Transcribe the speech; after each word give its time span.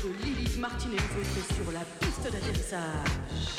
De 0.00 0.24
Lilith 0.24 0.58
Martin 0.58 0.88
et 0.88 0.96
les 0.96 1.20
autres 1.20 1.54
sur 1.54 1.70
la 1.72 1.84
piste 2.00 2.24
d'atterrissage. 2.24 3.08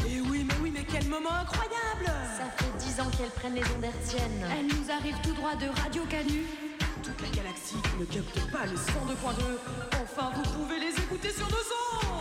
Et 0.07 0.19
oui, 0.21 0.45
mais 0.47 0.53
oui, 0.61 0.71
mais 0.73 0.85
quel 0.89 1.07
moment 1.07 1.31
incroyable 1.31 2.05
Ça 2.37 2.45
fait 2.57 2.73
dix 2.79 2.99
ans 2.99 3.09
qu'elles 3.15 3.29
prennent 3.29 3.53
les 3.55 3.61
ondes 3.61 3.83
hertziennes. 3.83 4.43
Elle 4.57 4.65
nous 4.65 4.91
arrive 4.91 5.15
tout 5.23 5.33
droit 5.33 5.55
de 5.55 5.67
Radio 5.81 6.03
Canu. 6.09 6.45
Toute 7.03 7.21
la 7.21 7.29
galaxie 7.29 7.77
ne 7.99 8.05
capte 8.05 8.51
pas 8.51 8.65
le 8.65 8.75
102.2. 8.75 9.43
Enfin, 10.01 10.31
vous 10.35 10.63
pouvez 10.63 10.79
les 10.79 10.97
écouter 10.97 11.29
sur 11.29 11.47
nos 11.49 11.55
ondes 11.55 12.12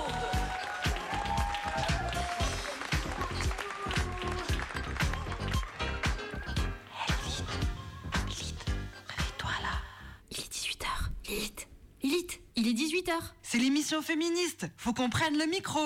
C'est 13.93 13.99
l'émission 13.99 14.15
féministe. 14.15 14.67
Faut 14.79 14.95
qu'on 14.95 15.11
prenne 15.11 15.37
le 15.37 15.45
micro. 15.45 15.81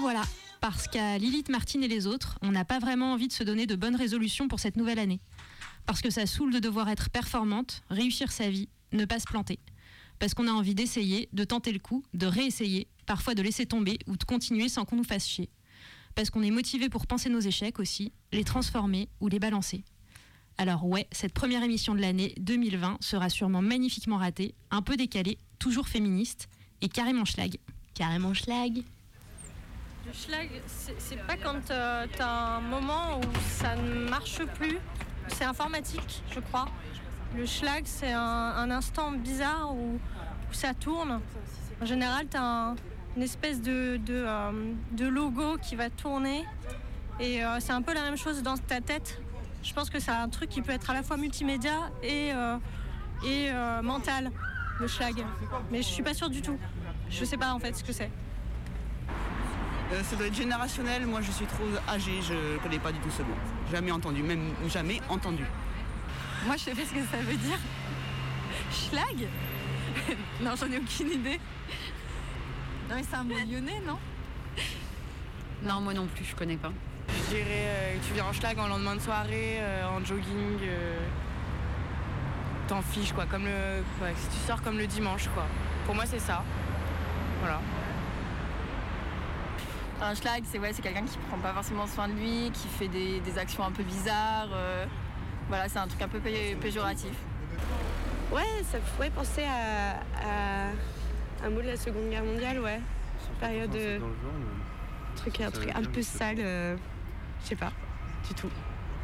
Voilà, 0.00 0.22
parce 0.62 0.88
qu'à 0.88 1.18
Lilith 1.18 1.50
Martine 1.50 1.84
et 1.84 1.88
les 1.88 2.06
autres, 2.06 2.38
on 2.40 2.52
n'a 2.52 2.64
pas 2.64 2.78
vraiment 2.78 3.12
envie 3.12 3.28
de 3.28 3.34
se 3.34 3.44
donner 3.44 3.66
de 3.66 3.76
bonnes 3.76 3.96
résolutions 3.96 4.48
pour 4.48 4.58
cette 4.58 4.76
nouvelle 4.76 4.98
année. 4.98 5.20
Parce 5.84 6.00
que 6.00 6.08
ça 6.08 6.24
saoule 6.24 6.54
de 6.54 6.58
devoir 6.58 6.88
être 6.88 7.10
performante, 7.10 7.82
réussir 7.90 8.32
sa 8.32 8.48
vie, 8.48 8.70
ne 8.92 9.04
pas 9.04 9.18
se 9.18 9.26
planter. 9.26 9.58
Parce 10.18 10.32
qu'on 10.32 10.48
a 10.48 10.52
envie 10.52 10.74
d'essayer, 10.74 11.28
de 11.34 11.44
tenter 11.44 11.70
le 11.70 11.78
coup, 11.78 12.02
de 12.14 12.26
réessayer, 12.26 12.88
parfois 13.04 13.34
de 13.34 13.42
laisser 13.42 13.66
tomber 13.66 13.98
ou 14.06 14.16
de 14.16 14.24
continuer 14.24 14.70
sans 14.70 14.86
qu'on 14.86 14.96
nous 14.96 15.04
fasse 15.04 15.26
chier. 15.26 15.50
Parce 16.14 16.30
qu'on 16.30 16.42
est 16.42 16.50
motivé 16.50 16.88
pour 16.88 17.06
penser 17.06 17.28
nos 17.28 17.40
échecs 17.40 17.78
aussi, 17.78 18.12
les 18.32 18.44
transformer 18.44 19.10
ou 19.20 19.28
les 19.28 19.38
balancer. 19.38 19.84
Alors 20.56 20.86
ouais, 20.86 21.08
cette 21.12 21.34
première 21.34 21.62
émission 21.62 21.94
de 21.94 22.00
l'année 22.00 22.34
2020 22.38 22.98
sera 23.00 23.28
sûrement 23.28 23.62
magnifiquement 23.62 24.16
ratée, 24.16 24.54
un 24.70 24.80
peu 24.80 24.96
décalée, 24.96 25.36
toujours 25.58 25.88
féministe 25.88 26.48
et 26.80 26.88
carrément 26.88 27.26
schlag. 27.26 27.58
Carrément 27.92 28.32
schlag. 28.32 28.82
Le 30.10 30.16
schlag, 30.16 30.48
c'est 30.98 31.24
pas 31.24 31.36
quand 31.36 31.70
euh, 31.70 32.04
t'as 32.16 32.56
un 32.56 32.60
moment 32.60 33.20
où 33.20 33.38
ça 33.48 33.76
ne 33.76 34.08
marche 34.08 34.44
plus. 34.58 34.78
C'est 35.28 35.44
informatique, 35.44 36.24
je 36.34 36.40
crois. 36.40 36.66
Le 37.36 37.46
schlag, 37.46 37.82
c'est 37.84 38.10
un, 38.12 38.68
instant 38.72 39.12
bizarre 39.12 39.72
où, 39.72 40.00
ça 40.50 40.74
tourne. 40.74 41.20
En 41.80 41.86
général, 41.86 42.26
t'as 42.28 42.42
un- 42.42 42.74
une 43.16 43.22
espèce 43.22 43.62
de, 43.62 44.00
euh, 44.10 44.72
logo 44.98 45.58
qui 45.62 45.76
va 45.76 45.90
tourner. 45.90 46.44
Et 47.20 47.44
euh, 47.44 47.60
c'est 47.60 47.72
un 47.72 47.82
peu 47.82 47.94
la 47.94 48.02
même 48.02 48.16
chose 48.16 48.42
dans 48.42 48.56
ta 48.56 48.80
tête. 48.80 49.22
Je 49.62 49.72
pense 49.72 49.90
que 49.90 50.00
c'est 50.00 50.10
un 50.10 50.28
truc 50.28 50.50
qui 50.50 50.60
peut 50.60 50.72
être 50.72 50.90
à 50.90 50.94
la 50.94 51.04
fois 51.04 51.18
multimédia 51.18 51.88
et, 52.02 52.30
et 53.24 53.50
mental, 53.82 54.32
le 54.80 54.88
schlag. 54.88 55.24
Mais 55.70 55.82
je 55.82 55.88
suis 55.88 56.02
pas 56.02 56.14
sûre 56.14 56.30
du 56.30 56.42
tout. 56.42 56.58
Je 57.08 57.24
sais 57.24 57.36
pas 57.36 57.52
en 57.52 57.60
fait 57.60 57.76
ce 57.76 57.84
que 57.84 57.92
c'est. 57.92 58.10
Euh, 59.92 60.02
ça 60.04 60.16
doit 60.16 60.26
être 60.26 60.34
générationnel, 60.36 61.06
moi 61.06 61.20
je 61.20 61.30
suis 61.32 61.46
trop 61.46 61.64
âgée, 61.88 62.20
je 62.22 62.58
connais 62.62 62.78
pas 62.78 62.92
du 62.92 62.98
tout 63.00 63.10
ce 63.10 63.22
mot. 63.22 63.34
Jamais 63.72 63.90
entendu, 63.90 64.22
même 64.22 64.52
jamais 64.68 65.00
entendu. 65.08 65.44
Moi, 66.46 66.56
je 66.56 66.62
sais 66.62 66.70
pas 66.74 66.82
ce 66.82 66.94
que 66.94 67.04
ça 67.10 67.18
veut 67.18 67.36
dire. 67.36 67.58
Schlag? 68.72 69.28
Non, 70.40 70.52
j'en 70.58 70.70
ai 70.72 70.78
aucune 70.78 71.10
idée. 71.10 71.38
Non, 72.88 72.94
mais 72.96 73.02
c'est 73.08 73.16
un 73.16 73.24
mot 73.24 73.34
lyonnais, 73.34 73.80
non? 73.86 73.98
Non, 75.62 75.80
moi 75.82 75.92
non 75.92 76.06
plus, 76.06 76.24
je 76.24 76.34
connais 76.34 76.56
pas. 76.56 76.72
Je 77.08 77.34
dirais 77.34 77.44
euh, 77.50 77.98
que 77.98 78.06
tu 78.06 78.14
viens 78.14 78.24
en 78.24 78.32
schlag 78.32 78.58
en 78.58 78.68
lendemain 78.68 78.94
de 78.94 79.00
soirée, 79.00 79.56
euh, 79.58 79.84
en 79.88 80.02
jogging. 80.04 80.58
euh, 80.62 80.98
T'en 82.68 82.80
fiches 82.82 83.12
quoi, 83.12 83.26
comme 83.26 83.44
le. 83.44 83.82
ouais, 84.02 84.14
si 84.16 84.28
tu 84.28 84.46
sors 84.46 84.62
comme 84.62 84.78
le 84.78 84.86
dimanche 84.86 85.28
quoi. 85.34 85.44
Pour 85.84 85.94
moi 85.96 86.04
c'est 86.06 86.20
ça. 86.20 86.42
Voilà. 87.40 87.60
Un 90.02 90.14
schlag, 90.14 90.42
c'est 90.50 90.58
ouais, 90.58 90.72
c'est 90.72 90.82
quelqu'un 90.82 91.04
qui 91.04 91.18
prend 91.28 91.38
pas 91.38 91.52
forcément 91.52 91.86
soin 91.86 92.08
de 92.08 92.14
lui, 92.14 92.50
qui 92.54 92.68
fait 92.68 92.88
des, 92.88 93.20
des 93.20 93.38
actions 93.38 93.64
un 93.64 93.70
peu 93.70 93.82
bizarres. 93.82 94.48
euh, 94.52 94.86
voilà, 95.48 95.68
c'est 95.68 95.78
un 95.78 95.86
truc 95.86 96.00
un 96.00 96.08
peu 96.08 96.20
pé- 96.20 96.56
péjoratif. 96.60 97.12
Ouais, 98.32 98.62
ça 98.70 98.78
pourrait 98.78 99.10
penser 99.10 99.44
à, 99.44 99.96
à 100.24 100.66
un 101.44 101.50
mot 101.50 101.60
de 101.60 101.66
la 101.66 101.76
Seconde 101.76 102.08
Guerre 102.10 102.24
mondiale, 102.24 102.60
ouais. 102.60 102.80
Période. 103.40 103.74
euh, 103.74 103.98
truc, 105.16 105.40
un 105.40 105.50
truc 105.50 105.70
un 105.74 105.82
peu 105.82 106.02
sale, 106.02 106.36
euh, 106.38 106.76
je 107.42 107.48
sais 107.48 107.56
pas, 107.56 107.72
du 108.26 108.34
tout. 108.34 108.50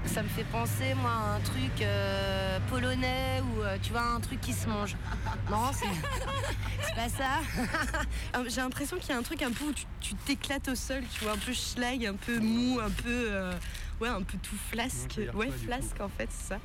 Ça 0.05 0.23
me 0.23 0.29
fait 0.29 0.45
penser, 0.45 0.95
moi, 1.01 1.11
à 1.11 1.35
un 1.37 1.41
truc 1.41 1.83
euh, 1.83 2.59
polonais 2.71 3.43
ou 3.43 3.63
euh, 3.63 3.77
tu 3.83 3.91
vois, 3.91 4.03
un 4.03 4.21
truc 4.21 4.41
qui 4.41 4.53
se 4.53 4.69
mange. 4.69 4.97
Non, 5.51 5.71
c'est 5.73 5.87
c'est 6.83 6.95
pas 6.95 7.09
ça. 7.09 8.43
J'ai 8.49 8.61
l'impression 8.61 8.97
qu'il 8.99 9.11
y 9.11 9.13
a 9.13 9.17
un 9.19 9.23
truc 9.23 9.43
un 9.43 9.51
peu 9.53 9.65
où 9.65 9.73
tu 9.73 9.85
tu 10.01 10.15
t'éclates 10.15 10.69
au 10.69 10.75
sol, 10.75 11.03
tu 11.13 11.25
vois, 11.25 11.33
un 11.35 11.39
peu 11.39 11.53
schlag, 11.53 12.07
un 12.07 12.15
peu 12.15 12.39
mou, 12.39 12.79
un 12.81 12.91
peu. 12.91 13.29
euh, 13.31 13.53
ouais, 14.01 14.09
un 14.09 14.23
peu 14.23 14.39
tout 14.39 14.57
flasque. 14.71 15.21
Ouais, 15.35 15.51
flasque 15.51 16.01
en 16.01 16.09
fait, 16.09 16.29
c'est 16.31 16.55
ça. 16.55 16.61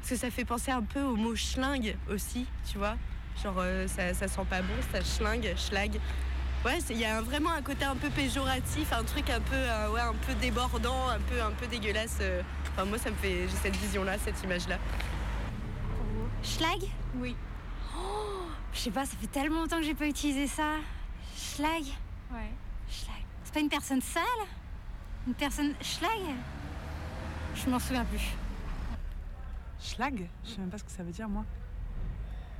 Parce 0.00 0.10
que 0.10 0.16
ça 0.16 0.30
fait 0.30 0.44
penser 0.44 0.70
un 0.70 0.82
peu 0.82 1.00
au 1.00 1.16
mot 1.16 1.34
schlingue 1.34 1.96
aussi, 2.10 2.46
tu 2.70 2.76
vois. 2.78 2.96
Genre, 3.42 3.54
euh, 3.58 3.88
ça, 3.88 4.12
ça 4.14 4.28
sent 4.28 4.44
pas 4.48 4.60
bon, 4.60 4.74
ça 4.92 5.02
schlingue, 5.02 5.54
schlag. 5.56 5.98
Ouais, 6.64 6.78
il 6.90 6.96
y 6.98 7.04
a 7.04 7.18
un- 7.18 7.22
vraiment 7.22 7.50
un 7.50 7.60
côté 7.60 7.84
un 7.84 7.94
peu 7.96 8.08
péjoratif, 8.08 8.90
un 8.92 9.04
truc 9.04 9.28
un 9.28 9.40
peu, 9.40 9.54
euh, 9.54 9.90
ouais, 9.90 10.00
un 10.00 10.14
peu 10.14 10.34
débordant, 10.34 11.08
un 11.08 11.20
peu, 11.20 11.42
un 11.42 11.50
peu 11.50 11.66
dégueulasse. 11.66 12.18
euh. 12.22 12.42
Enfin, 12.72 12.86
moi, 12.86 12.96
ça 12.98 13.10
me 13.10 13.16
fait. 13.16 13.46
J'ai 13.48 13.56
cette 13.56 13.76
vision-là, 13.76 14.16
cette 14.18 14.42
image-là. 14.42 14.78
Schlag? 16.42 16.80
Oui. 17.16 17.36
Oh, 17.96 18.46
je 18.72 18.78
sais 18.78 18.90
pas, 18.90 19.04
ça 19.04 19.16
fait 19.20 19.26
tellement 19.26 19.60
longtemps 19.60 19.76
que 19.78 19.82
j'ai 19.84 19.94
pas 19.94 20.06
utilisé 20.06 20.46
ça. 20.46 20.76
Schlag? 21.36 21.82
Ouais. 22.32 22.50
Schlag. 22.88 23.22
C'est 23.44 23.54
pas 23.54 23.60
une 23.60 23.68
personne 23.68 24.00
sale? 24.00 24.22
Une 25.26 25.34
personne 25.34 25.74
schlag? 25.82 26.20
Je 27.54 27.70
m'en 27.70 27.78
souviens 27.78 28.04
plus. 28.06 28.22
Schlag? 29.80 30.28
Je 30.44 30.50
sais 30.50 30.58
même 30.60 30.70
pas 30.70 30.78
ce 30.78 30.84
que 30.84 30.90
ça 30.90 31.02
veut 31.02 31.12
dire, 31.12 31.28
moi. 31.28 31.44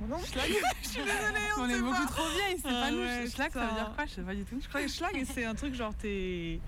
Non, 0.01 0.19
schlag 0.19 0.49
Je 0.83 0.87
suis 0.87 0.99
désolée, 1.01 1.39
on 1.57 1.61
On 1.61 1.69
est 1.69 1.79
beaucoup 1.79 1.93
pas. 2.05 2.11
trop 2.11 2.27
vieilles, 2.29 2.59
c'est 2.61 2.67
Ah 2.69 2.81
pas 2.85 2.91
nous. 2.91 2.97
ouais, 2.99 3.27
schlag, 3.29 3.51
ça 3.51 3.65
veut 3.65 3.73
dire 3.73 3.91
quoi 3.95 4.05
Je 4.05 4.11
sais 4.11 4.21
pas 4.21 4.35
du 4.35 4.43
tout. 4.43 4.59
Je 4.61 4.67
crois 4.67 4.81
que 4.81 4.87
schlag, 4.87 5.25
c'est 5.25 5.45
un 5.45 5.55
truc 5.55 5.73
genre 5.73 5.93
t'es. 5.95 6.59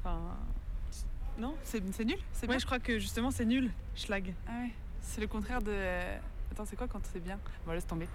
Enfin. 0.00 0.18
Non 1.38 1.54
C'est 1.64 1.80
nul 2.04 2.16
C'est 2.32 2.42
Ouais, 2.42 2.48
bien 2.48 2.58
je 2.58 2.66
crois 2.66 2.78
que 2.78 2.98
justement 2.98 3.30
c'est 3.30 3.44
nul, 3.44 3.70
schlag. 3.94 4.32
Ah 4.46 4.52
ouais. 4.62 4.70
C'est 5.02 5.20
le 5.20 5.26
contraire 5.26 5.60
de. 5.62 5.72
Attends, 6.52 6.64
c'est 6.64 6.76
quoi 6.76 6.86
quand 6.88 7.00
c'est 7.12 7.22
bien? 7.22 7.38
Bon, 7.66 7.72
laisse 7.72 7.86
tomber. 7.86 8.08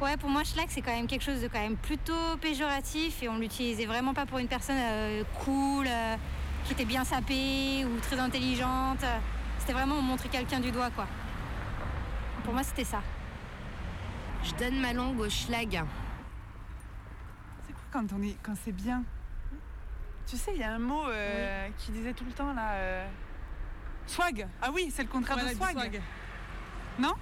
Ouais, 0.00 0.16
pour 0.16 0.30
moi, 0.30 0.42
schlag, 0.44 0.66
c'est 0.70 0.80
quand 0.80 0.94
même 0.94 1.06
quelque 1.06 1.22
chose 1.24 1.42
de 1.42 1.48
quand 1.48 1.60
même 1.60 1.76
plutôt 1.76 2.36
péjoratif 2.40 3.22
et 3.22 3.28
on 3.28 3.38
l'utilisait 3.38 3.84
vraiment 3.84 4.14
pas 4.14 4.24
pour 4.24 4.38
une 4.38 4.48
personne 4.48 4.78
euh, 4.78 5.22
cool, 5.44 5.86
euh, 5.86 6.16
qui 6.64 6.72
était 6.72 6.86
bien 6.86 7.04
sapée 7.04 7.84
ou 7.84 8.00
très 8.00 8.18
intelligente. 8.18 9.04
C'était 9.58 9.74
vraiment 9.74 10.00
montrer 10.00 10.30
quelqu'un 10.30 10.58
du 10.60 10.70
doigt, 10.72 10.90
quoi. 10.90 11.06
Pour 12.44 12.54
moi, 12.54 12.62
c'était 12.62 12.84
ça. 12.84 13.02
Je 14.44 14.54
donne 14.54 14.80
ma 14.80 14.92
langue 14.92 15.18
au 15.20 15.28
schlag. 15.28 15.82
C'est 17.66 17.72
quoi 17.72 17.82
quand 17.92 18.06
on 18.12 18.22
est 18.22 18.36
quand 18.42 18.54
c'est 18.64 18.72
bien? 18.72 19.02
Tu 20.26 20.36
sais, 20.36 20.52
il 20.54 20.60
y 20.60 20.64
a 20.64 20.72
un 20.72 20.78
mot 20.78 21.06
euh, 21.08 21.68
qui 21.78 21.90
disait 21.92 22.12
tout 22.12 22.24
le 22.24 22.32
temps 22.32 22.52
là. 22.52 22.72
euh, 22.74 23.06
Swag 24.06 24.46
Ah 24.62 24.70
oui, 24.72 24.90
c'est 24.94 25.02
le 25.02 25.08
contraire 25.08 25.36
de 25.38 25.54
swag. 25.54 26.00
Non? 26.98 27.14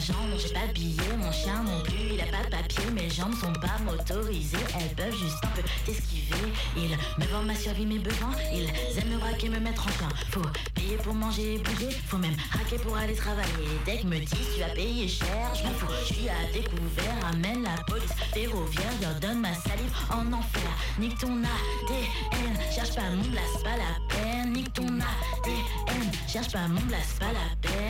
J'ai 0.00 0.54
pas 0.54 0.66
billet, 0.72 1.16
mon 1.16 1.32
chien 1.32 1.64
non 1.64 1.82
plus, 1.82 2.14
il 2.14 2.20
a 2.20 2.26
pas 2.26 2.44
de 2.44 2.50
papier, 2.50 2.88
mes 2.92 3.10
jambes 3.10 3.34
sont 3.34 3.52
pas 3.54 3.78
motorisées, 3.84 4.56
elles 4.78 4.94
peuvent 4.94 5.16
juste 5.16 5.42
un 5.42 5.48
peu 5.48 5.62
t'esquiver. 5.84 6.52
Ils 6.76 6.96
me 7.18 7.26
vendent 7.26 7.46
ma 7.46 7.54
survie, 7.56 7.84
mes 7.84 7.98
besoins, 7.98 8.30
ils 8.52 8.68
aiment 8.98 9.14
me 9.14 9.18
braquer, 9.18 9.48
me 9.48 9.58
mettre 9.58 9.86
en 9.86 9.90
chien. 9.90 10.08
Faut 10.30 10.42
payer 10.74 10.96
pour 10.98 11.14
manger 11.14 11.54
et 11.54 11.58
bouger, 11.58 11.90
faut 12.06 12.18
même 12.18 12.36
raquer 12.52 12.76
pour 12.76 12.96
aller 12.96 13.14
travailler. 13.14 13.68
Dès 13.84 13.98
que 13.98 14.06
me 14.06 14.18
disent 14.20 14.54
tu 14.54 14.60
vas 14.60 14.68
payer 14.68 15.08
cher, 15.08 15.52
je 15.54 15.64
m'en 15.64 15.74
fous, 15.74 15.92
je 16.08 16.14
suis 16.14 16.28
à 16.28 16.52
découvert, 16.52 17.26
amène 17.32 17.64
la 17.64 17.82
police 17.82 18.14
ferroviaire, 18.32 18.92
leur 19.02 19.18
donne 19.18 19.40
ma 19.40 19.52
salive 19.52 19.92
en 20.10 20.32
enfer. 20.32 20.70
Nique 21.00 21.18
ton 21.18 21.42
ADN, 21.42 22.56
cherche 22.72 22.94
pas 22.94 23.10
mon 23.10 23.28
blast, 23.30 23.64
pas 23.64 23.76
la 23.76 24.14
peine, 24.14 24.52
nique 24.52 24.72
ton 24.72 24.86
ADN, 24.86 26.12
cherche 26.28 26.52
pas 26.52 26.68
mon 26.68 26.80
blast, 26.82 27.18
pas 27.18 27.32
la 27.32 27.68
peine. 27.68 27.87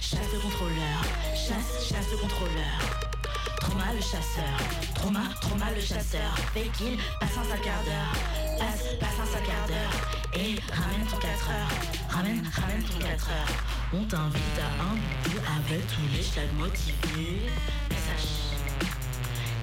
Chasse 0.00 0.32
le 0.32 0.38
contrôleur, 0.38 0.98
chasse, 1.34 1.88
chasse 1.88 2.10
le 2.10 2.16
contrôleur. 2.18 2.78
Trauma 3.60 3.92
le 3.94 4.00
chasseur, 4.00 4.56
trauma, 4.94 5.22
trauma 5.40 5.70
le 5.74 5.80
chasseur. 5.80 6.36
Fait 6.54 6.68
qu'il 6.76 6.96
passe 7.20 7.36
un 7.38 7.44
sale 7.44 7.60
quart 7.60 7.82
d'heure, 7.84 8.12
passe, 8.58 8.96
passe 9.00 9.18
un 9.20 9.26
sale 9.26 9.42
quart 9.42 9.66
d'heure. 9.66 9.94
Et 10.34 10.56
ramène 10.72 11.06
ton 11.10 11.16
4 11.16 11.50
heures, 11.50 11.70
ramène, 12.10 12.48
ramène 12.54 12.82
ton 12.82 12.98
4 12.98 13.28
heures. 13.30 13.52
On 13.92 14.04
t'invite 14.04 14.58
à 14.60 14.82
un 14.82 14.94
bout 15.24 15.40
avec 15.58 15.86
tous 15.88 16.16
les 16.16 16.22
chags 16.22 16.52
motivés. 16.56 17.50
SH, 17.90 18.46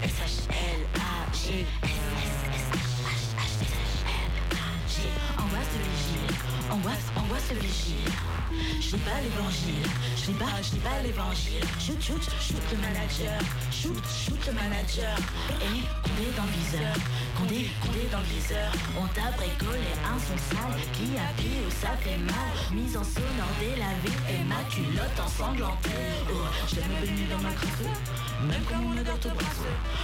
SH, 0.04 0.48
L, 0.50 0.88
A, 0.96 1.32
G, 1.34 1.66
S, 1.84 1.90
S, 1.90 2.76
S. 2.76 2.93
Angoisse 5.64 5.78
de 5.78 5.84
vigile, 5.96 6.36
angoisse, 6.70 7.08
angoisse 7.16 7.50
de 7.50 7.56
vigile. 7.56 8.12
Je 8.82 8.96
lis 8.96 9.02
pas 9.02 9.18
l'évangile, 9.24 9.88
je 10.18 10.26
lis 10.28 10.38
pas, 10.38 10.62
je 10.62 10.76
lis 10.76 10.84
pas 10.84 11.02
l'évangile. 11.02 11.64
Shoot, 11.80 12.02
shoot, 12.04 12.22
shoot 12.44 12.62
le 12.70 12.78
manager, 12.84 13.40
shoot, 13.72 14.04
shoot 14.12 14.40
le 14.46 14.54
manager. 14.54 15.16
Et 15.64 15.82
Condé 16.04 16.28
dans 16.36 16.44
le 16.44 16.54
viseur, 16.60 16.96
Condé, 17.40 17.72
Condé 17.82 18.04
dans 18.12 18.20
le 18.20 18.30
viseur. 18.36 18.70
On 19.00 19.08
t'a 19.16 19.32
bricolé 19.40 19.88
un 20.04 20.20
son 20.20 20.38
sale, 20.52 20.78
qui 20.92 21.16
pris 21.16 21.64
où 21.64 21.72
ça 21.72 21.96
fait 22.04 22.20
mal? 22.20 22.54
Mise 22.76 22.98
en 22.98 23.04
sonore 23.04 23.54
délavée 23.58 24.20
et 24.30 24.44
ma 24.44 24.62
culotte 24.70 25.18
ensanglantée. 25.18 26.12
Oh, 26.30 26.46
je 26.68 26.76
l'ai 26.76 27.08
venu 27.08 27.26
dans 27.32 27.40
ma 27.40 27.54
crasse, 27.56 27.88
même 28.44 28.62
quand 28.70 28.78
mon 28.84 29.00
odeur 29.00 29.18
te 29.20 29.30
brasse. 29.30 29.64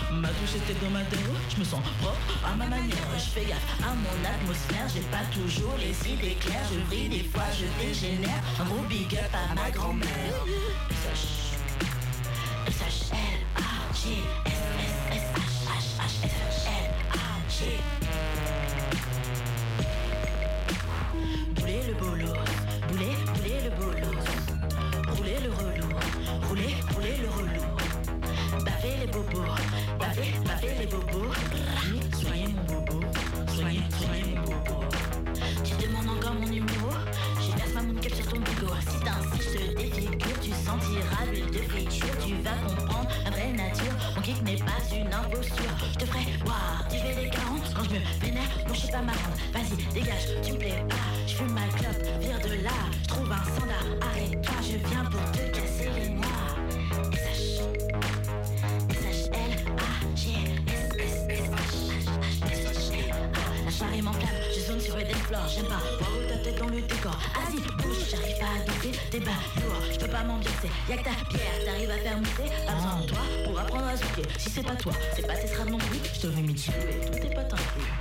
Ma 0.09 0.29
douche 0.39 0.55
était 0.55 0.79
dans 0.81 0.89
ma 0.89 1.03
déo, 1.03 1.35
je 1.51 1.59
me 1.59 1.65
sens 1.65 1.83
propre 2.01 2.33
à 2.47 2.55
ma 2.55 2.65
manière. 2.65 3.11
Je 3.17 3.29
fais 3.29 3.45
gaffe 3.45 3.77
à 3.83 3.93
mon 3.93 4.17
atmosphère, 4.25 4.87
j'ai 4.89 5.05
pas 5.13 5.23
toujours 5.49 5.77
les 5.77 6.11
idées 6.11 6.35
claires. 6.35 6.69
Je 6.71 6.79
brille 6.81 7.09
des 7.09 7.23
fois, 7.23 7.43
je 7.57 7.65
dégénère. 7.83 8.43
Un 8.59 8.65
gros 8.65 8.83
big 8.87 9.15
up 9.15 9.33
à 9.33 9.53
ma 9.55 9.71
grand-mère. 9.71 10.45
SH, 10.91 11.53
L, 13.11 13.17
G, 13.95 14.01
S, 14.45 14.51
S, 15.11 15.15
S, 15.15 15.23
H, 15.65 15.77
H, 15.97 16.05
H, 16.05 16.25
S, 16.25 16.67
L, 16.67 16.91
A, 17.13 17.17
G. 17.49 17.57
Bouler 21.55 21.81
le 21.87 21.93
bolos, 21.93 22.39
bouler, 22.89 23.15
bouler 23.33 23.59
le 23.63 23.71
bolos. 23.71 24.19
Rouler 25.15 25.39
le 25.43 25.49
relou, 25.51 25.89
rouler, 26.47 26.75
rouler 26.93 27.17
le 27.21 27.29
relou. 27.29 27.67
Baver 28.63 28.95
les 28.99 29.07
bobos, 29.07 29.55
baver, 29.99 30.31
une 44.95 45.13
imposture 45.13 45.75
Je 45.93 45.97
te 45.99 46.05
ferai 46.05 46.25
voir, 46.45 46.85
tu 46.89 46.97
fais 46.97 47.23
les 47.23 47.29
40 47.29 47.73
Quand 47.75 47.83
je 47.83 47.89
me 47.89 48.25
vénère, 48.25 48.49
non 48.67 48.73
je 48.73 48.79
suis 48.79 48.91
pas 48.91 49.01
marrante 49.01 49.37
Vas-y, 49.53 49.93
dégage, 49.93 50.41
tu 50.43 50.53
me 50.53 50.57
plais 50.57 50.83
pas 50.87 50.95
Je 51.27 51.35
fume 51.35 51.53
ma 51.53 51.67
clope, 51.77 52.03
vire 52.19 52.39
de 52.39 52.63
là 52.63 52.71
Je 53.03 53.07
trouve 53.07 53.31
un 53.31 53.43
standard, 53.43 53.85
arrête-toi 54.01 54.55
Je 54.61 54.89
viens 54.89 55.05
pour 55.05 55.31
te 55.31 55.39
casser 55.51 55.89
les 55.97 56.09
noix 56.09 56.25
SH 57.13 57.61
SH 58.89 59.29
L 59.33 59.53
A 59.77 60.15
G 60.15 60.23
S 60.67 60.89
S 60.97 61.25
S 61.29 61.49
H 61.49 61.79
H 62.43 62.51
H 62.51 62.59
H 62.65 63.01
A 63.03 63.65
La 63.65 63.71
soirée 63.71 64.01
m'enflamme, 64.01 64.41
je 64.55 64.59
zone 64.61 64.79
sur 64.79 64.95
le 64.95 65.03
dance 65.03 65.23
floor 65.27 65.47
J'aime 65.47 65.65
pas 65.65 65.81
voir 65.99 66.11
ta 66.29 66.37
tête 66.37 66.59
dans 66.59 66.69
le 66.69 66.81
décor 66.81 67.17
Vas-y, 67.35 67.61
bouge, 67.83 68.09
j'arrive 68.09 68.39
pas 68.39 68.45
à 68.45 68.65
danser 68.65 68.91
T'es 69.11 69.19
je 69.19 69.68
peux 70.09 70.15
pas 70.17 70.23
m'ambiancer 70.23 70.69
Y'a 70.89 70.97
que 70.97 71.03
ta 71.03 71.11
pierre, 71.29 71.65
t'arrives 71.65 71.91
à 71.91 71.97
faire 71.97 72.17
monter. 72.17 72.51
Pas 72.65 72.73
besoin 72.73 73.01
de 73.01 73.07
toi 73.07 73.19
pour 73.45 73.59
apprendre 73.59 73.87
à 73.87 73.95
zouker 73.95 74.23
Si 74.37 74.49
c'est 74.49 74.63
pas 74.63 74.75
toi, 74.75 74.93
c'est 75.15 75.27
pas 75.27 75.35
tes 75.35 75.47
straps 75.47 75.69
non 75.69 75.77
plus 75.77 75.99
Je 76.13 76.21
te 76.21 76.27
vais 76.27 76.41
m'y 76.41 76.53
tuer, 76.53 76.73
tous 77.05 77.19
tes 77.19 77.29
potes 77.29 77.53
inclus 77.53 77.91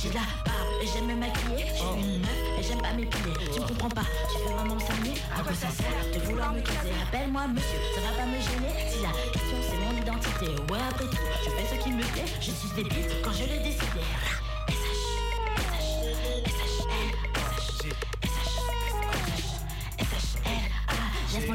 J'ai 0.00 0.08
la 0.10 0.20
barbe 0.44 0.68
et 0.80 0.86
j'aime 0.86 1.06
me 1.06 1.16
maquiller. 1.16 1.66
Je 1.74 2.00
une 2.00 2.20
meuf 2.20 2.30
et 2.58 2.62
j'aime 2.62 2.80
pas 2.80 2.92
m'épiler. 2.92 3.34
Tu 3.52 3.60
me 3.60 3.66
comprends 3.66 3.88
pas, 3.88 4.06
tu 4.32 4.38
veux 4.38 4.54
vraiment 4.54 4.76
me 4.76 4.80
cerner 4.80 5.14
À 5.36 5.42
quoi 5.42 5.52
ça 5.52 5.68
sert 5.68 6.12
de 6.14 6.24
vouloir 6.24 6.52
me 6.52 6.60
caser 6.60 6.94
Appelle-moi 7.08 7.48
monsieur, 7.48 7.78
ça 7.94 8.00
va 8.02 8.16
pas 8.16 8.26
me 8.26 8.38
gêner. 8.38 8.90
Si 8.90 9.02
la 9.02 9.10
question 9.32 9.58
c'est 9.60 9.76
mon 9.76 10.00
identité. 10.00 10.46
Ouais 10.72 10.78
après 10.88 11.04
tout, 11.06 11.18
je 11.44 11.50
fais 11.50 11.76
ce 11.76 11.82
qui 11.82 11.90
me 11.90 12.02
plaît. 12.02 12.30
Je 12.40 12.50
suis 12.52 12.68
des 12.76 12.84
bites 12.84 13.22
quand 13.24 13.32
je 13.32 13.44
l'ai 13.44 13.58
décidé 13.58 14.00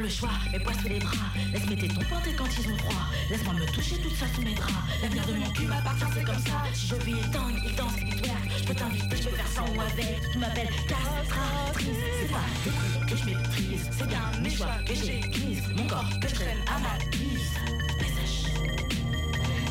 le 0.03 0.09
choix, 0.09 0.29
mes 0.51 0.59
poids 0.59 0.73
sous 0.81 0.89
les 0.89 0.99
bras 0.99 1.31
Laisse 1.53 1.65
mes 1.69 1.77
tétons 1.77 2.01
porter 2.09 2.33
quand 2.37 2.47
ils 2.59 2.71
ont 2.71 2.77
froid. 2.77 3.05
Laisse-moi 3.29 3.53
me 3.53 3.65
toucher 3.67 3.95
toute 3.97 4.15
seule 4.15 4.27
sous 4.35 4.41
mes 4.41 4.53
draps. 4.53 4.73
L'avenir 5.01 5.25
de 5.25 5.33
mon 5.33 5.49
cul 5.51 5.65
m'appartient, 5.65 6.05
c'est 6.13 6.25
comme 6.25 6.39
ça. 6.39 6.63
Si 6.73 6.87
je 6.87 6.95
vis, 6.95 7.15
il 7.23 7.31
tangue, 7.31 7.55
il 7.65 7.73
danse, 7.75 7.93
il 8.01 8.21
twerk. 8.21 8.51
Je 8.57 8.63
peux 8.65 8.75
t'inviter, 8.75 9.15
je 9.15 9.29
peux 9.29 9.35
faire 9.35 9.47
sans 9.47 9.65
ou 9.73 9.79
avec. 9.79 10.19
Tu 10.31 10.37
m'appelles 10.39 10.67
castratrice. 10.89 11.87
C'est 12.19 12.31
pas 12.31 12.43
des 12.65 12.71
coups 12.71 13.11
que 13.11 13.15
je 13.17 13.25
méprise. 13.25 13.89
C'est 13.91 14.07
bien 14.07 14.31
mes 14.41 14.49
choix 14.49 14.75
que 14.85 14.93
j'église 14.93 15.63
Mon 15.77 15.87
corps 15.87 16.19
que 16.19 16.27
je 16.27 16.35
traîne 16.35 16.59
à 16.67 16.79
ma 16.79 16.97
guise. 17.09 17.55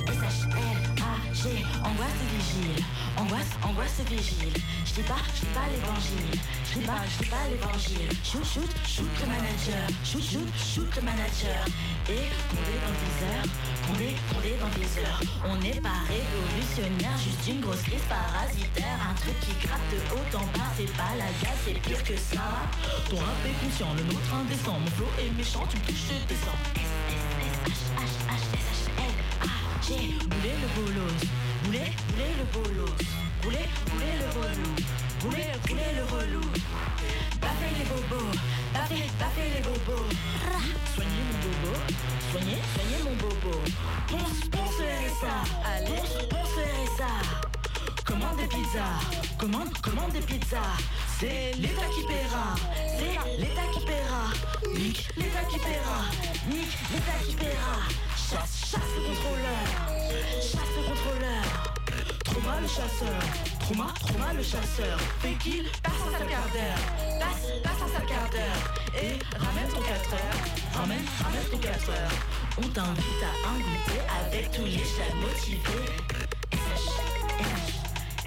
S-H-L-A-G 0.08 1.48
Angoisse 1.84 2.20
et 2.22 2.28
vigile. 2.36 2.84
Angoisse, 3.18 3.52
angoisse 3.62 4.00
et 4.00 4.14
vigile 4.14 4.62
Je 4.94 5.00
dis 5.00 5.08
pas, 5.08 5.16
je 5.34 5.40
dis 5.40 5.54
pas 5.56 5.64
l'évangile. 5.72 6.36
Je 6.68 6.78
dis 6.78 6.84
pas, 6.84 7.00
je 7.08 7.24
dis 7.24 7.30
pas 7.30 7.48
l'évangile. 7.48 8.08
Shoot, 8.22 8.44
shoot, 8.44 8.68
shoot 8.84 9.08
le 9.20 9.26
manager. 9.26 9.88
Shoot, 10.04 10.20
shoot, 10.20 10.48
shoot 10.60 10.96
le 10.96 11.02
manager. 11.02 11.64
Et 12.12 12.28
Condé 12.52 12.76
dans 12.76 12.92
le 12.92 13.00
viseur 13.00 13.40
Condé, 13.88 14.08
Condé 14.28 14.52
dans 14.60 14.68
le 14.68 14.84
viseur 14.84 15.16
On 15.48 15.56
n'est 15.64 15.80
pas 15.80 16.04
révolutionnaire 16.04 17.16
Juste 17.16 17.48
une 17.48 17.60
grosse 17.62 17.80
crise 17.88 18.04
parasitaire. 18.04 18.98
Un 19.08 19.14
truc 19.16 19.38
qui 19.40 19.56
gratte 19.64 19.88
de 19.88 19.96
haut 20.12 20.28
en 20.36 20.44
bas 20.52 20.68
C'est 20.76 20.92
pas 20.92 21.16
la 21.16 21.32
gaz, 21.40 21.56
c'est 21.64 21.80
pire 21.80 22.04
que 22.04 22.16
ça. 22.16 22.68
Ton 23.08 23.16
rap 23.16 23.40
est 23.48 23.56
conscient, 23.64 23.94
le 23.96 24.04
nôtre 24.04 24.28
indécent. 24.36 24.76
Mon 24.76 24.90
flow 24.92 25.08
est 25.16 25.32
méchant, 25.38 25.64
tu 25.72 25.78
me 25.78 25.84
touches, 25.88 26.20
je 26.20 26.28
descends. 26.28 26.60
J'ai 29.88 30.20
boulé 30.28 30.52
le 30.52 30.68
bolos, 30.76 31.16
boulé, 31.64 31.80
boulé 32.12 32.28
le 32.38 32.44
bolos, 32.52 32.92
boulé, 33.42 33.58
boulé 33.90 34.12
le 34.20 34.28
relou, 34.40 34.72
boulé, 35.20 35.44
boulé 35.66 35.88
le 35.96 36.04
relou. 36.04 36.46
Baffez 37.40 37.72
les 37.78 37.84
bobos, 37.84 38.30
baffez, 38.72 39.10
baffez 39.18 39.48
les 39.54 39.62
bobos. 39.62 40.08
Soignez 40.94 41.22
mon 41.28 41.38
bobo, 41.42 41.74
soignez, 42.30 42.60
soignez 42.74 43.02
mon 43.04 43.16
bobo. 43.16 43.58
Ponce, 44.08 44.48
ponce 44.50 44.78
le 44.78 44.86
RSA, 45.02 45.36
ponce, 45.86 46.28
ponce 46.28 46.56
le 46.56 46.64
RSA. 46.78 47.12
Commande 48.04 48.36
des 48.36 48.46
pizzas, 48.46 48.98
commande, 49.38 49.78
commande 49.80 50.12
des 50.12 50.20
pizzas. 50.20 50.76
C'est 51.18 51.52
l'État 51.56 51.88
qui 51.94 52.06
paiera, 52.06 52.54
c'est 52.98 53.40
l'État 53.40 53.66
qui 53.72 53.84
paiera. 53.84 54.24
Nique 54.74 55.08
l'État 55.16 55.44
qui 55.50 55.58
paiera, 55.58 55.98
nique 56.48 56.78
l'État 56.92 57.18
qui 57.26 57.34
paiera. 57.34 57.76
Chasse, 58.16 58.70
chasse 58.70 58.92
le 58.96 59.08
contrôleur, 59.08 59.66
chasse 60.40 60.72
le 60.76 60.82
contrôleur. 60.88 61.81
Trauma 62.32 62.60
le 62.62 62.66
chasseur, 62.66 63.22
trauma, 63.60 63.92
trauma 64.00 64.32
le 64.32 64.42
chasseur. 64.42 64.98
Fait 65.20 65.34
qu'il 65.34 65.64
passe 65.82 65.92
un 66.08 66.18
sale 66.18 66.28
quart 66.28 66.48
d'heure, 66.50 66.80
passe, 67.20 67.52
passe 67.62 67.82
un 67.84 67.88
sale 67.92 68.06
quart 68.06 68.30
d'heure. 68.30 68.60
Et 68.96 69.18
ramène 69.36 69.68
ton 69.68 69.82
4 69.82 70.14
heures, 70.14 70.40
ramène, 70.72 71.04
ramène 71.22 71.44
ton 71.50 71.58
4 71.58 71.90
heures. 71.90 72.16
On 72.56 72.68
t'invite 72.68 73.22
à 73.22 73.48
un 73.50 73.58
goûter 73.58 74.00
avec 74.24 74.50
tous 74.50 74.64
les 74.64 74.78
chats 74.78 75.14
motivés. 75.20 75.92
S 76.52 76.58
H 76.72 77.02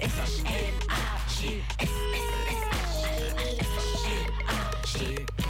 S 0.00 0.12
H 0.24 0.38
L 0.46 0.74
A 0.88 1.02
G 1.28 1.64
S 1.80 1.90
S 2.14 2.26
S 2.46 2.60
H 2.70 3.02
H 3.02 3.58
S 3.58 3.70
H 3.76 4.06
L 4.06 4.22
A 4.46 4.50
G. 4.86 5.45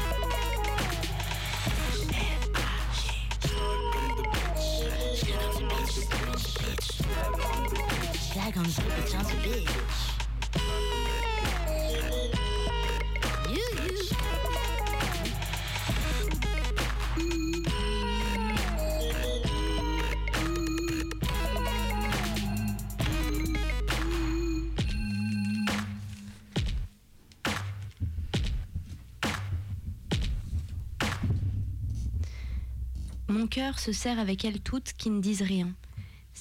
Mon 33.29 33.49
cœur 33.49 33.81
se 33.81 33.91
serre 33.91 34.21
avec 34.21 34.45
elles 34.45 34.61
toutes 34.61 34.93
qui 34.93 35.11
ne 35.11 35.21
disent 35.21 35.43
rien 35.43 35.75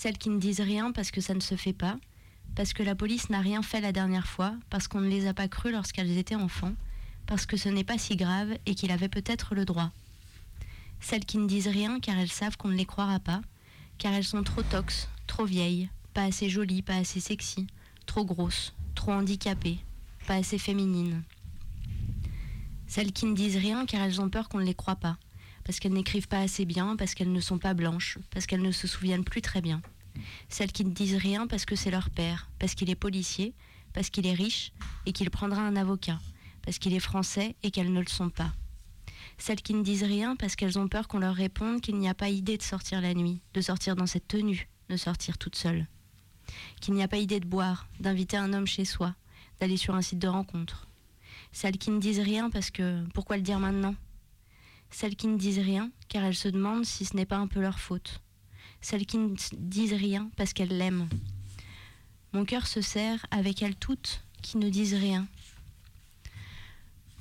celles 0.05 0.19
qui 0.19 0.29
ne 0.29 0.39
disent 0.39 0.61
rien 0.61 0.91
parce 0.91 1.09
que 1.09 1.19
ça 1.19 1.33
ne 1.33 1.39
se 1.39 1.55
fait 1.55 1.73
pas, 1.73 1.97
parce 2.53 2.73
que 2.73 2.83
la 2.83 2.93
police 2.93 3.31
n'a 3.31 3.41
rien 3.41 3.63
fait 3.63 3.81
la 3.81 3.91
dernière 3.91 4.27
fois, 4.27 4.53
parce 4.69 4.87
qu'on 4.87 5.01
ne 5.01 5.09
les 5.09 5.25
a 5.25 5.33
pas 5.33 5.47
crues 5.47 5.71
lorsqu'elles 5.71 6.19
étaient 6.19 6.35
enfants, 6.35 6.75
parce 7.25 7.47
que 7.47 7.57
ce 7.57 7.69
n'est 7.69 7.83
pas 7.83 7.97
si 7.97 8.15
grave 8.15 8.55
et 8.67 8.75
qu'il 8.75 8.91
avait 8.91 9.09
peut-être 9.09 9.55
le 9.55 9.65
droit. 9.65 9.89
Celles 10.99 11.25
qui 11.25 11.39
ne 11.39 11.47
disent 11.47 11.69
rien 11.69 11.99
car 11.99 12.19
elles 12.19 12.29
savent 12.29 12.55
qu'on 12.55 12.67
ne 12.67 12.75
les 12.75 12.85
croira 12.85 13.19
pas, 13.19 13.41
car 13.97 14.13
elles 14.13 14.25
sont 14.25 14.43
trop 14.43 14.61
tox, 14.61 15.09
trop 15.25 15.45
vieilles, 15.45 15.89
pas 16.13 16.25
assez 16.25 16.49
jolies, 16.49 16.83
pas 16.83 16.97
assez 16.97 17.19
sexy, 17.19 17.65
trop 18.05 18.25
grosses, 18.25 18.75
trop 18.93 19.11
handicapées, 19.11 19.79
pas 20.27 20.35
assez 20.35 20.59
féminines. 20.59 21.23
Celles 22.85 23.11
qui 23.11 23.25
ne 23.25 23.33
disent 23.33 23.57
rien 23.57 23.87
car 23.87 24.03
elles 24.03 24.21
ont 24.21 24.29
peur 24.29 24.49
qu'on 24.49 24.59
ne 24.59 24.65
les 24.65 24.75
croit 24.75 24.97
pas, 24.97 25.17
parce 25.63 25.79
qu'elles 25.79 25.93
n'écrivent 25.93 26.27
pas 26.27 26.41
assez 26.41 26.65
bien, 26.65 26.95
parce 26.95 27.15
qu'elles 27.15 27.31
ne 27.31 27.41
sont 27.41 27.57
pas 27.57 27.73
blanches, 27.73 28.19
parce 28.29 28.45
qu'elles 28.45 28.61
ne 28.61 28.71
se 28.71 28.85
souviennent 28.85 29.25
plus 29.25 29.41
très 29.41 29.61
bien. 29.61 29.81
Celles 30.49 30.71
qui 30.71 30.85
ne 30.85 30.91
disent 30.91 31.15
rien 31.15 31.47
parce 31.47 31.65
que 31.65 31.75
c'est 31.75 31.91
leur 31.91 32.09
père, 32.09 32.49
parce 32.59 32.75
qu'il 32.75 32.89
est 32.89 32.95
policier, 32.95 33.53
parce 33.93 34.09
qu'il 34.09 34.27
est 34.27 34.33
riche 34.33 34.71
et 35.05 35.13
qu'il 35.13 35.29
prendra 35.29 35.61
un 35.61 35.75
avocat, 35.75 36.19
parce 36.63 36.79
qu'il 36.79 36.93
est 36.93 36.99
français 36.99 37.55
et 37.63 37.71
qu'elles 37.71 37.93
ne 37.93 38.01
le 38.01 38.07
sont 38.07 38.29
pas. 38.29 38.53
Celles 39.37 39.61
qui 39.61 39.73
ne 39.73 39.83
disent 39.83 40.03
rien 40.03 40.35
parce 40.35 40.55
qu'elles 40.55 40.79
ont 40.79 40.87
peur 40.87 41.07
qu'on 41.07 41.19
leur 41.19 41.35
réponde 41.35 41.81
qu'il 41.81 41.97
n'y 41.97 42.09
a 42.09 42.13
pas 42.13 42.29
idée 42.29 42.57
de 42.57 42.63
sortir 42.63 43.01
la 43.01 43.13
nuit, 43.13 43.41
de 43.53 43.61
sortir 43.61 43.95
dans 43.95 44.05
cette 44.05 44.27
tenue, 44.27 44.69
de 44.89 44.97
sortir 44.97 45.37
toute 45.37 45.55
seule. 45.55 45.87
Qu'il 46.79 46.93
n'y 46.93 47.03
a 47.03 47.07
pas 47.07 47.17
idée 47.17 47.39
de 47.39 47.47
boire, 47.47 47.87
d'inviter 47.99 48.37
un 48.37 48.53
homme 48.53 48.67
chez 48.67 48.85
soi, 48.85 49.15
d'aller 49.59 49.77
sur 49.77 49.95
un 49.95 50.01
site 50.01 50.19
de 50.19 50.27
rencontre. 50.27 50.87
Celles 51.51 51.77
qui 51.77 51.91
ne 51.91 51.99
disent 51.99 52.19
rien 52.19 52.49
parce 52.49 52.71
que 52.71 53.03
pourquoi 53.13 53.37
le 53.37 53.41
dire 53.41 53.59
maintenant? 53.59 53.95
Celles 54.89 55.15
qui 55.15 55.27
ne 55.27 55.37
disent 55.37 55.59
rien 55.59 55.91
car 56.07 56.23
elles 56.23 56.35
se 56.35 56.47
demandent 56.47 56.85
si 56.85 57.05
ce 57.05 57.15
n'est 57.15 57.25
pas 57.25 57.37
un 57.37 57.47
peu 57.47 57.61
leur 57.61 57.79
faute. 57.79 58.21
Celles 58.87 59.07
qui 59.07 59.17
ne 59.17 59.35
disent 59.53 59.95
rien 59.95 60.29
parce 60.37 60.53
qu'elles 60.53 60.77
l'aiment. 60.77 61.09
Mon 62.33 62.45
cœur 62.45 62.67
se 62.67 62.81
serre 62.81 63.25
avec 63.31 63.63
elles 63.63 63.75
toutes 63.75 64.21
qui 64.43 64.59
ne 64.59 64.69
disent 64.69 64.93
rien. 64.93 65.25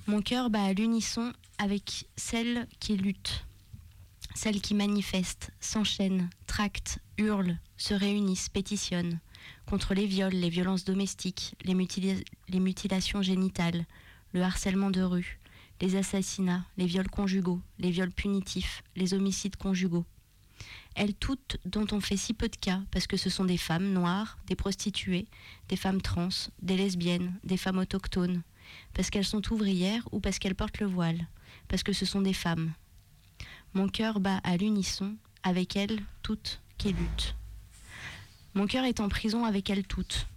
Mon 0.07 0.21
cœur 0.21 0.51
bat 0.51 0.63
à 0.63 0.75
l'unisson 0.75 1.33
avec 1.57 2.07
celles 2.17 2.69
qui 2.81 2.99
luttent, 2.99 3.47
celles 4.35 4.61
qui 4.61 4.75
manifestent, 4.75 5.53
s'enchaînent, 5.59 6.29
tractent, 6.47 6.99
hurlent, 7.17 7.59
se 7.79 7.95
réunissent, 7.95 8.51
pétitionnent 8.51 9.19
contre 9.65 9.95
les 9.95 10.05
viols, 10.05 10.35
les 10.35 10.51
violences 10.51 10.85
domestiques, 10.85 11.55
les 11.65 12.61
mutilations 12.61 13.23
génitales, 13.23 13.87
le 14.35 14.43
harcèlement 14.43 14.91
de 14.91 15.01
rue, 15.01 15.41
les 15.81 15.97
assassinats, 15.97 16.67
les 16.77 16.85
viols 16.85 17.09
conjugaux, 17.09 17.63
les 17.79 17.91
viols 17.91 18.13
punitifs, 18.13 18.85
les 18.97 19.15
homicides 19.15 19.57
conjugaux. 19.57 20.05
Elles 20.95 21.15
toutes 21.15 21.59
dont 21.65 21.87
on 21.93 22.01
fait 22.01 22.17
si 22.17 22.35
peu 22.35 22.49
de 22.49 22.57
cas 22.57 22.81
parce 22.91 23.07
que 23.07 23.17
ce 23.17 23.31
sont 23.31 23.45
des 23.45 23.57
femmes 23.57 23.93
noires, 23.93 24.39
des 24.47 24.57
prostituées, 24.57 25.27
des 25.69 25.77
femmes 25.77 26.01
trans, 26.01 26.29
des 26.63 26.77
lesbiennes, 26.77 27.35
des 27.43 27.57
femmes 27.57 27.79
autochtones, 27.79 28.43
parce 28.93 29.11
qu'elles 29.11 29.25
sont 29.25 29.53
ouvrières 29.53 30.09
ou 30.13 30.21
parce 30.21 30.39
qu'elles 30.39 30.55
portent 30.55 30.81
le 30.81 30.87
voile, 30.87 31.27
parce 31.69 31.83
que 31.83 31.93
ce 31.93 32.07
sont 32.07 32.23
des 32.23 32.33
femmes. 32.33 32.73
Mon 33.75 33.89
cœur 33.89 34.21
bat 34.21 34.41
à 34.45 34.57
l'unisson 34.57 35.17
avec 35.43 35.77
elles 35.77 36.01
toutes 36.23 36.61
qui 36.79 36.93
luttent. 36.93 37.35
Mon 38.55 38.69
cœur 38.69 38.85
est 38.85 39.01
en 39.01 39.09
prison 39.09 39.45
avec 39.45 39.69
elles 39.69 39.87
toutes. 39.87 40.29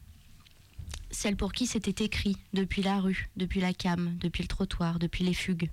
Celles 1.11 1.37
pour 1.37 1.53
qui 1.53 1.67
c'était 1.67 2.03
écrit 2.03 2.35
depuis 2.53 2.81
la 2.81 2.99
rue, 2.99 3.29
depuis 3.37 3.61
la 3.61 3.73
came, 3.73 4.17
depuis 4.19 4.41
le 4.41 4.47
trottoir, 4.47 4.97
depuis 4.97 5.23
les 5.23 5.35
fugues. 5.35 5.69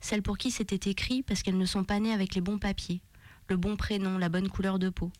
Celles 0.00 0.22
pour 0.22 0.36
qui 0.36 0.50
c'était 0.50 0.90
écrit 0.90 1.22
parce 1.22 1.42
qu'elles 1.42 1.58
ne 1.58 1.64
sont 1.64 1.84
pas 1.84 1.98
nées 1.98 2.12
avec 2.12 2.34
les 2.34 2.40
bons 2.40 2.58
papiers, 2.58 3.00
le 3.52 3.58
bon 3.58 3.76
prénom, 3.76 4.16
la 4.16 4.30
bonne 4.30 4.48
couleur 4.48 4.78
de 4.78 4.88
peau. 4.88 5.12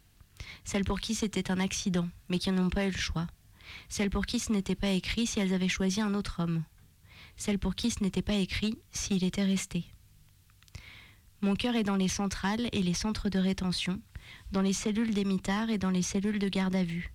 Celles 0.64 0.86
pour 0.86 1.00
qui 1.00 1.14
c'était 1.14 1.50
un 1.50 1.60
accident, 1.60 2.08
mais 2.30 2.38
qui 2.38 2.50
n'ont 2.50 2.70
pas 2.70 2.86
eu 2.86 2.90
le 2.90 2.96
choix. 2.96 3.26
Celles 3.90 4.08
pour 4.08 4.24
qui 4.24 4.38
ce 4.40 4.50
n'était 4.50 4.74
pas 4.74 4.88
écrit 4.88 5.26
si 5.26 5.38
elles 5.38 5.52
avaient 5.52 5.68
choisi 5.68 6.00
un 6.00 6.14
autre 6.14 6.42
homme. 6.42 6.64
Celles 7.36 7.58
pour 7.58 7.74
qui 7.74 7.90
ce 7.90 8.02
n'était 8.02 8.22
pas 8.22 8.36
écrit 8.36 8.78
s'il 8.90 9.22
était 9.22 9.44
resté. 9.44 9.84
Mon 11.42 11.56
cœur 11.56 11.76
est 11.76 11.82
dans 11.82 11.96
les 11.96 12.08
centrales 12.08 12.70
et 12.72 12.82
les 12.82 12.94
centres 12.94 13.28
de 13.28 13.38
rétention, 13.38 14.00
dans 14.50 14.62
les 14.62 14.72
cellules 14.72 15.12
des 15.12 15.26
et 15.68 15.78
dans 15.78 15.90
les 15.90 16.00
cellules 16.00 16.38
de 16.38 16.48
garde 16.48 16.74
à 16.74 16.84
vue. 16.84 17.12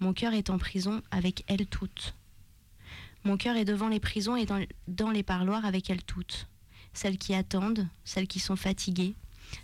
Mon 0.00 0.12
cœur 0.12 0.34
est 0.34 0.50
en 0.50 0.58
prison 0.58 1.02
avec 1.12 1.44
elles 1.46 1.68
toutes. 1.68 2.16
Mon 3.22 3.36
cœur 3.36 3.54
est 3.54 3.64
devant 3.64 3.88
les 3.88 4.00
prisons 4.00 4.34
et 4.34 4.46
dans 4.88 5.10
les 5.12 5.22
parloirs 5.22 5.64
avec 5.64 5.88
elles 5.88 6.02
toutes. 6.02 6.48
Celles 6.94 7.18
qui 7.18 7.32
attendent, 7.32 7.86
celles 8.02 8.26
qui 8.26 8.40
sont 8.40 8.56
fatiguées, 8.56 9.14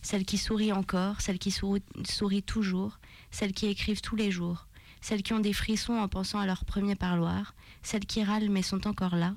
celles 0.02 0.25
qui 0.25 0.38
sourient 0.38 0.73
encore, 0.73 1.21
celles 1.21 1.38
qui 1.38 1.50
sourient, 1.50 1.83
sourient 2.09 2.42
toujours, 2.42 2.99
celles 3.30 3.52
qui 3.52 3.66
écrivent 3.66 4.00
tous 4.00 4.16
les 4.16 4.30
jours, 4.30 4.66
celles 5.00 5.23
qui 5.23 5.33
ont 5.33 5.40
des 5.40 5.52
frissons 5.52 5.95
en 5.95 6.09
pensant 6.09 6.38
à 6.38 6.47
leur 6.47 6.64
premier 6.64 6.97
parloir, 6.97 7.54
celles 7.83 8.07
qui 8.07 8.23
râlent 8.23 8.50
mais 8.50 8.62
sont 8.62 8.87
encore 8.87 9.16
là, 9.16 9.35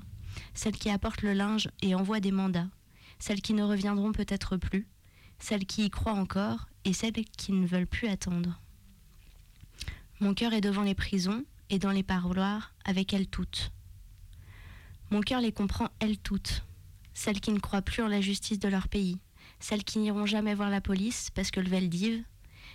celles 0.54 0.76
qui 0.76 0.90
apportent 0.90 1.22
le 1.22 1.32
linge 1.32 1.68
et 1.82 1.94
envoient 1.94 2.20
des 2.20 2.32
mandats, 2.32 2.68
celles 3.18 3.42
qui 3.42 3.54
ne 3.54 3.62
reviendront 3.62 4.12
peut-être 4.12 4.56
plus, 4.56 4.86
celles 5.38 5.66
qui 5.66 5.84
y 5.84 5.90
croient 5.90 6.12
encore 6.12 6.68
et 6.84 6.92
celles 6.92 7.12
qui 7.12 7.52
ne 7.52 7.66
veulent 7.66 7.86
plus 7.86 8.08
attendre. 8.08 8.60
Mon 10.20 10.34
cœur 10.34 10.52
est 10.52 10.60
devant 10.60 10.82
les 10.82 10.94
prisons 10.94 11.44
et 11.70 11.78
dans 11.78 11.90
les 11.90 12.02
parloirs 12.02 12.74
avec 12.84 13.12
elles 13.12 13.26
toutes. 13.26 13.72
Mon 15.10 15.20
cœur 15.20 15.40
les 15.40 15.52
comprend 15.52 15.88
elles 16.00 16.18
toutes, 16.18 16.64
celles 17.12 17.40
qui 17.40 17.52
ne 17.52 17.58
croient 17.58 17.82
plus 17.82 18.02
en 18.02 18.08
la 18.08 18.20
justice 18.20 18.58
de 18.58 18.68
leur 18.68 18.88
pays, 18.88 19.18
celles 19.62 19.84
qui 19.84 20.00
n'iront 20.00 20.26
jamais 20.26 20.54
voir 20.54 20.70
la 20.70 20.80
police 20.80 21.30
parce 21.30 21.52
que 21.52 21.60
le 21.60 21.68
Veldiv, 21.68 22.22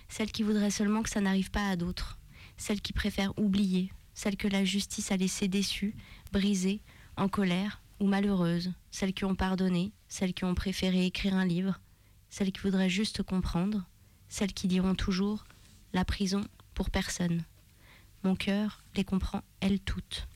celles 0.08 0.32
qui 0.32 0.42
voudraient 0.42 0.70
seulement 0.70 1.02
que 1.02 1.10
ça 1.10 1.20
n'arrive 1.20 1.50
pas 1.50 1.68
à 1.68 1.76
d'autres, 1.76 2.18
celles 2.56 2.80
qui 2.80 2.94
préfèrent 2.94 3.38
oublier, 3.38 3.92
celles 4.14 4.38
que 4.38 4.48
la 4.48 4.64
justice 4.64 5.12
a 5.12 5.16
laissées 5.18 5.48
déçues, 5.48 5.94
brisées, 6.32 6.80
en 7.16 7.28
colère 7.28 7.82
ou 8.00 8.06
malheureuses, 8.06 8.72
celles 8.90 9.12
qui 9.12 9.26
ont 9.26 9.34
pardonné, 9.34 9.92
celles 10.08 10.32
qui 10.32 10.44
ont 10.44 10.54
préféré 10.54 11.04
écrire 11.04 11.34
un 11.34 11.44
livre, 11.44 11.78
celles 12.30 12.52
qui 12.52 12.62
voudraient 12.62 12.88
juste 12.88 13.22
comprendre, 13.22 13.84
celles 14.30 14.54
qui 14.54 14.66
diront 14.66 14.94
toujours 14.94 15.44
la 15.92 16.06
prison 16.06 16.42
pour 16.72 16.88
personne. 16.90 17.44
Mon 18.24 18.34
cœur 18.34 18.82
les 18.96 19.04
comprend 19.04 19.42
elles 19.60 19.80
toutes. 19.80 20.26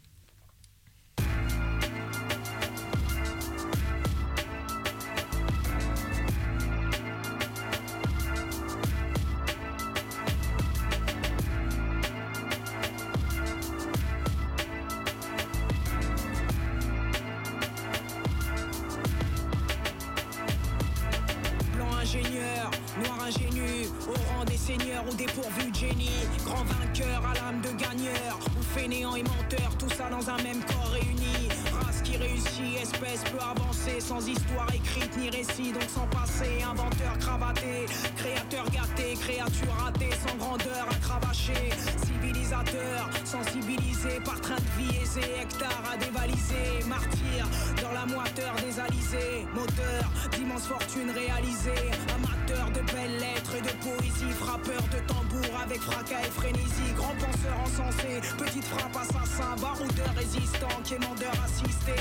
Assassin, 59.02 59.56
baroudeur 59.60 60.14
résistant, 60.16 60.68
quémandeur 60.84 61.34
assisté. 61.44 61.94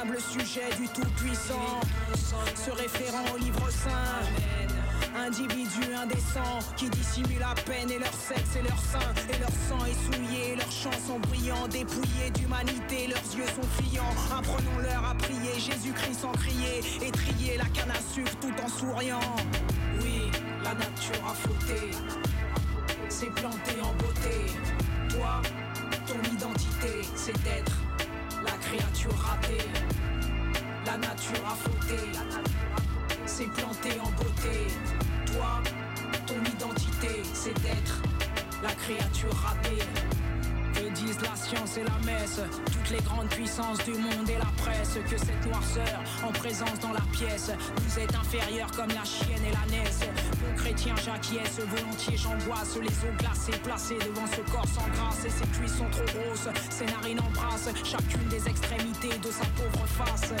Humble 0.00 0.18
sujet 0.20 0.70
du 0.78 0.88
tout-puissant, 0.88 1.80
se 2.54 2.70
référant 2.70 3.24
au 3.34 3.38
livre 3.38 3.68
saint. 3.70 4.24
Individu 5.16 5.94
indécent 5.94 6.58
qui 6.76 6.90
dissimule 6.90 7.38
la 7.38 7.54
peine 7.62 7.90
et 7.90 7.98
leur 7.98 8.12
sexe 8.12 8.56
et 8.58 8.62
leur 8.62 8.78
sein 8.78 9.12
et 9.32 9.38
leur 9.38 9.50
sang 9.50 9.84
est 9.86 10.14
souillé, 10.14 10.56
leurs 10.56 10.72
chants 10.72 11.00
sont 11.06 11.20
brillants, 11.20 11.68
dépouillés 11.68 12.30
d'humanité, 12.34 13.06
leurs 13.06 13.38
yeux 13.38 13.46
sont 13.46 13.68
fuyants. 13.82 14.14
Apprenons-leur 14.36 15.04
à 15.04 15.14
prier, 15.14 15.54
Jésus-Christ 15.54 16.20
sans 16.20 16.32
crier 16.32 16.80
et 17.00 17.10
trier 17.12 17.56
la 17.58 17.66
canne 17.66 17.92
à 17.92 18.00
sucre 18.12 18.36
tout 18.40 18.54
en 18.62 18.68
souriant. 18.68 19.36
Oui, 20.00 20.30
la 20.64 20.74
nature 20.74 21.24
a 21.30 21.34
flotté, 21.34 21.90
s'est 23.08 23.26
plantée 23.26 23.73
c'est 27.24 27.42
d'être 27.42 27.72
la 28.44 28.50
créature 28.50 29.16
ratée. 29.16 29.66
La 30.84 30.98
nature 30.98 31.46
a 31.46 31.54
flotté, 31.54 32.02
c'est 33.24 33.50
planté 33.50 33.98
en 33.98 34.10
beauté. 34.10 34.66
Toi, 35.32 35.62
ton 36.26 36.34
identité, 36.44 37.22
c'est 37.32 37.54
d'être 37.62 38.02
la 38.62 38.72
créature 38.72 39.34
ratée. 39.36 39.82
Disent 40.94 41.18
la 41.22 41.34
science 41.34 41.76
et 41.76 41.82
la 41.82 41.98
messe, 42.06 42.40
toutes 42.72 42.90
les 42.90 43.02
grandes 43.02 43.28
puissances 43.28 43.78
du 43.84 43.94
monde 43.94 44.28
et 44.28 44.38
la 44.38 44.52
presse, 44.62 44.96
que 45.10 45.18
cette 45.18 45.44
noirceur 45.44 46.02
en 46.24 46.30
présence 46.30 46.78
dans 46.80 46.92
la 46.92 47.02
pièce. 47.12 47.50
Nous 47.82 47.98
est 47.98 48.14
inférieure 48.14 48.70
comme 48.70 48.88
la 48.88 49.04
chienne 49.04 49.42
et 49.44 49.50
la 49.50 49.76
naisse. 49.76 50.00
Bon 50.40 50.54
chrétien, 50.56 50.94
j'acquiesce, 51.04 51.58
volontiers 51.58 52.16
j'angoisse, 52.16 52.76
les 52.76 52.86
eaux 52.86 53.14
glacées 53.18 53.58
placées 53.64 53.98
devant 54.06 54.26
ce 54.28 54.40
corps 54.52 54.68
sans 54.68 54.88
grâce, 54.94 55.24
et 55.24 55.30
ses 55.30 55.46
cuisses 55.58 55.78
sont 55.78 55.90
trop 55.90 56.04
grosses, 56.04 56.48
ses 56.70 56.86
narines 56.86 57.20
embrassent 57.20 57.70
chacune 57.82 58.28
des 58.28 58.48
extrémités 58.48 59.18
de 59.18 59.30
sa 59.32 59.46
pauvre 59.56 59.86
face. 59.88 60.32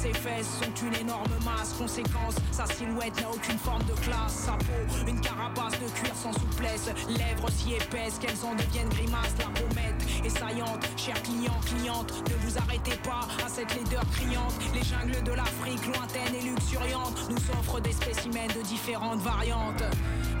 Ses 0.00 0.14
fesses 0.14 0.48
sont 0.62 0.86
une 0.86 0.94
énorme 0.94 1.28
masse, 1.44 1.74
conséquence, 1.76 2.36
sa 2.52 2.64
silhouette 2.64 3.20
n'a 3.20 3.28
aucune 3.28 3.58
forme 3.58 3.82
de 3.82 3.92
classe. 4.00 4.46
Sa 4.46 4.52
peau, 4.52 5.06
une 5.06 5.20
carapace 5.20 5.78
de 5.78 5.86
cuir 5.90 6.14
sans 6.14 6.32
souplesse, 6.32 6.88
lèvres 7.06 7.50
si 7.50 7.74
épaisses 7.74 8.18
qu'elles 8.18 8.42
en 8.42 8.54
deviennent 8.54 8.88
grimaces. 8.88 9.34
La 9.38 9.50
pommette 9.60 10.02
est 10.24 10.30
saillante, 10.30 10.88
cher 10.96 11.20
client, 11.22 11.60
cliente, 11.66 12.14
ne 12.30 12.34
vous 12.46 12.56
arrêtez 12.56 12.96
pas 13.04 13.28
à 13.44 13.48
cette 13.50 13.74
laideur 13.74 14.04
criante. 14.12 14.54
Les 14.72 14.82
jungles 14.82 15.22
de 15.22 15.32
l'Afrique, 15.32 15.84
lointaines 15.84 16.34
et 16.34 16.48
luxuriantes, 16.48 17.28
nous 17.28 17.60
offrent 17.60 17.80
des 17.80 17.92
spécimens 17.92 18.48
de 18.56 18.62
différentes 18.62 19.20
variantes. 19.20 19.84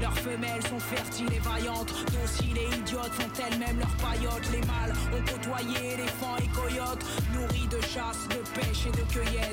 Leurs 0.00 0.16
femelles 0.16 0.66
sont 0.70 0.80
fertiles 0.80 1.34
et 1.34 1.40
vaillantes, 1.40 1.92
dociles 2.08 2.56
et 2.56 2.74
idiotes 2.78 3.12
font 3.12 3.42
elles-mêmes 3.46 3.78
leurs 3.78 3.96
paillotes. 3.96 4.48
Les 4.52 4.62
mâles 4.62 4.96
ont 5.12 5.22
côtoyé 5.30 5.92
éléphants 5.92 6.38
et 6.38 6.48
coyotes, 6.48 7.04
nourris 7.34 7.68
de 7.68 7.80
chasse, 7.82 8.26
de 8.30 8.40
pêche 8.58 8.86
et 8.86 8.92
de 8.92 9.04
cueillette. 9.12 9.49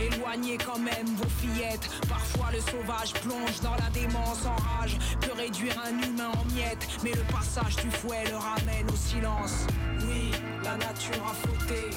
Éloignez 0.00 0.58
quand 0.58 0.78
même 0.78 1.06
vos 1.16 1.28
fillettes. 1.28 1.88
Parfois 2.08 2.50
le 2.52 2.60
sauvage 2.60 3.12
plonge 3.22 3.60
dans 3.62 3.74
la 3.76 3.90
démence 3.90 4.44
en 4.44 4.56
rage. 4.56 4.98
Peut 5.20 5.32
réduire 5.36 5.74
un 5.84 5.90
humain 6.02 6.30
en 6.36 6.44
miettes. 6.52 6.86
Mais 7.02 7.12
le 7.12 7.22
passage 7.32 7.76
du 7.76 7.90
fouet 7.90 8.24
le 8.28 8.36
ramène 8.36 8.90
au 8.92 8.96
silence. 8.96 9.66
Oui, 10.00 10.32
la 10.64 10.76
nature 10.76 11.24
a 11.30 11.34
flotté. 11.34 11.90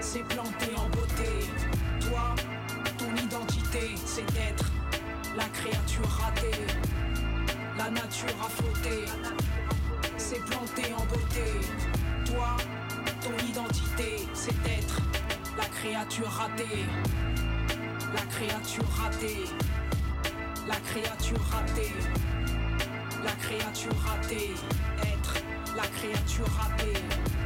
C'est 0.00 0.24
planté 0.24 0.66
en 0.76 0.88
beauté. 0.88 1.28
Toi, 2.00 2.34
ton 2.96 3.14
identité, 3.22 3.94
c'est 4.06 4.26
d'être 4.32 4.70
la 5.36 5.44
créature 5.44 6.08
ratée. 6.08 6.66
La 7.76 7.90
nature 7.90 8.34
a 8.44 8.48
flotté. 8.48 9.04
C'est 10.16 10.44
planté 10.44 10.92
en 10.94 11.04
beauté. 11.04 11.60
Toi, 12.24 12.56
ton 13.22 13.46
identité, 13.46 14.26
c'est 14.34 14.62
d'être 14.62 15.00
la 15.58 15.64
créature 15.64 16.28
ratée, 16.28 16.86
la 18.14 18.22
créature 18.30 18.88
ratée, 18.96 19.44
la 20.68 20.76
créature 20.76 21.42
ratée, 21.50 21.92
la 23.24 23.32
créature 23.32 23.98
ratée, 24.06 24.54
être 25.02 25.34
la 25.76 25.82
créature 25.82 26.46
ratée. 26.60 27.37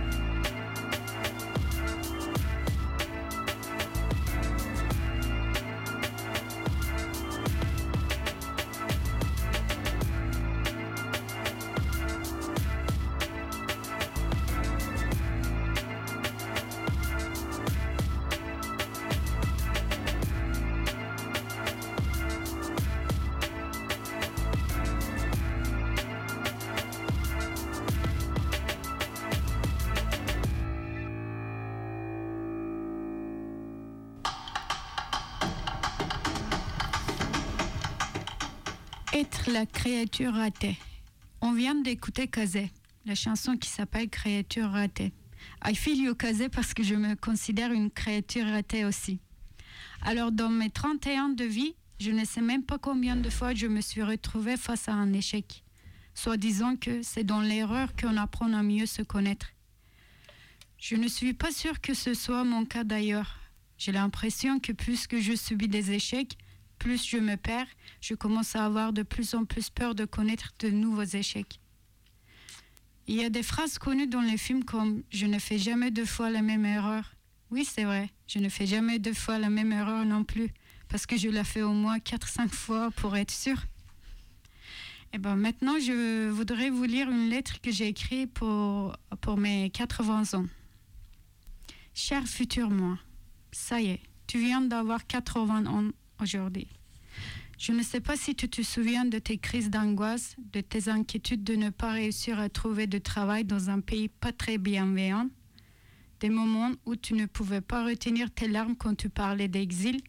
La 39.53 39.67
créature 39.67 40.33
ratée. 40.33 40.79
On 41.43 41.53
vient 41.53 41.75
d'écouter 41.75 42.27
Kazé, 42.27 42.71
la 43.05 43.15
chanson 43.15 43.57
qui 43.59 43.69
s'appelle 43.69 44.09
Créature 44.09 44.71
ratée. 44.71 45.13
I 45.67 45.75
feel 45.75 46.01
you 46.01 46.15
Kazé 46.15 46.49
parce 46.49 46.73
que 46.73 46.83
je 46.83 46.95
me 46.95 47.15
considère 47.17 47.71
une 47.71 47.91
créature 47.91 48.47
ratée 48.47 48.87
aussi. 48.87 49.21
Alors 50.01 50.33
dans 50.33 50.49
mes 50.49 50.71
31 50.71 51.25
ans 51.25 51.29
de 51.29 51.45
vie, 51.45 51.75
je 52.01 52.11
ne 52.11 52.25
sais 52.25 52.41
même 52.41 52.63
pas 52.63 52.79
combien 52.79 53.15
de 53.15 53.29
fois 53.29 53.53
je 53.53 53.67
me 53.67 53.83
suis 53.83 54.03
retrouvée 54.03 54.57
face 54.57 54.89
à 54.89 54.95
un 54.95 55.13
échec. 55.13 55.63
Soit 56.15 56.39
disant 56.39 56.77
que 56.77 57.03
c'est 57.03 57.25
dans 57.25 57.43
l'erreur 57.43 57.95
qu'on 57.95 58.17
apprend 58.17 58.51
à 58.55 58.63
mieux 58.63 58.87
se 58.87 59.03
connaître. 59.03 59.49
Je 60.79 60.97
ne 60.97 61.09
suis 61.09 61.35
pas 61.35 61.53
sûre 61.53 61.81
que 61.83 61.93
ce 61.93 62.15
soit 62.15 62.45
mon 62.45 62.65
cas 62.65 62.85
d'ailleurs. 62.85 63.39
J'ai 63.77 63.93
l'impression 63.93 64.61
que 64.61 64.73
plus 64.73 65.07
que 65.07 65.21
je 65.21 65.35
subis 65.35 65.69
des 65.69 65.93
échecs, 65.93 66.39
plus 66.83 67.07
je 67.07 67.19
me 67.19 67.37
perds, 67.37 67.69
je 68.01 68.15
commence 68.15 68.57
à 68.57 68.65
avoir 68.65 68.93
de 68.93 69.05
plus 69.05 69.35
en 69.35 69.45
plus 69.45 69.71
peur 69.71 69.95
de 69.95 70.05
connaître 70.05 70.51
de 70.59 70.69
nouveaux 70.69 71.05
échecs. 71.05 71.61
Il 73.07 73.15
y 73.15 73.25
a 73.25 73.31
des 73.31 73.45
phrases 73.45 73.79
connues 73.79 74.09
dans 74.09 74.21
les 74.21 74.37
films 74.37 74.65
comme 74.65 75.05
Je 75.11 75.27
ne 75.27 75.39
fais 75.39 75.59
jamais 75.59 75.93
deux 75.93 76.05
fois 76.05 76.29
la 76.29 76.43
même 76.43 76.65
erreur. 76.65 77.15
Oui, 77.53 77.65
c'est 77.65 77.85
vrai, 77.85 78.11
je 78.27 78.41
ne 78.41 78.49
fais 78.49 78.67
jamais 78.67 78.99
deux 78.99 79.15
fois 79.15 79.39
la 79.39 79.49
même 79.49 79.71
erreur 79.71 80.05
non 80.05 80.25
plus, 80.25 80.49
parce 80.89 81.07
que 81.07 81.17
je 81.17 81.29
la 81.29 81.45
fais 81.45 81.63
au 81.63 81.73
moins 81.73 81.99
4-5 81.99 82.49
fois 82.49 82.91
pour 82.91 83.17
être 83.17 83.31
sûre. 83.31 83.63
Et 85.13 85.19
ben 85.19 85.37
maintenant, 85.37 85.79
je 85.79 86.31
voudrais 86.31 86.71
vous 86.71 86.85
lire 86.85 87.09
une 87.11 87.29
lettre 87.29 87.61
que 87.61 87.71
j'ai 87.71 87.87
écrite 87.87 88.33
pour, 88.33 88.97
pour 89.21 89.37
mes 89.37 89.71
80 89.71 90.37
ans. 90.37 90.47
Cher 91.95 92.27
futur 92.27 92.71
moi, 92.71 92.99
ça 93.53 93.81
y 93.81 93.91
est, 93.91 94.01
tu 94.27 94.41
viens 94.41 94.63
d'avoir 94.63 95.07
80 95.07 95.67
ans 95.67 95.93
aujourd'hui. 96.23 96.69
Je 97.59 97.73
ne 97.73 97.83
sais 97.83 98.01
pas 98.01 98.17
si 98.17 98.35
tu 98.35 98.49
te 98.49 98.63
souviens 98.63 99.05
de 99.05 99.19
tes 99.19 99.39
crises 99.39 99.71
d'angoisse, 99.71 100.35
de 100.53 100.61
tes 100.61 100.89
inquiétudes 100.89 101.45
de 101.45 101.55
ne 101.55 101.71
pas 101.71 101.93
réussir 101.93 102.41
à 102.41 102.49
trouver 102.49 102.87
de 102.87 102.99
travail 102.99 103.45
dans 103.45 103.71
un 103.71 103.81
pays 103.81 104.09
pas 104.09 104.33
très 104.33 104.59
bienveillant, 104.59 105.29
des 106.21 106.29
moments 106.29 106.73
où 106.87 106.97
tu 106.97 107.15
ne 107.15 107.27
pouvais 107.27 107.61
pas 107.61 107.85
retenir 107.85 108.31
tes 108.31 108.49
larmes 108.49 108.77
quand 108.77 108.97
tu 108.97 109.09
parlais 109.09 109.49
d'exil. 109.49 110.01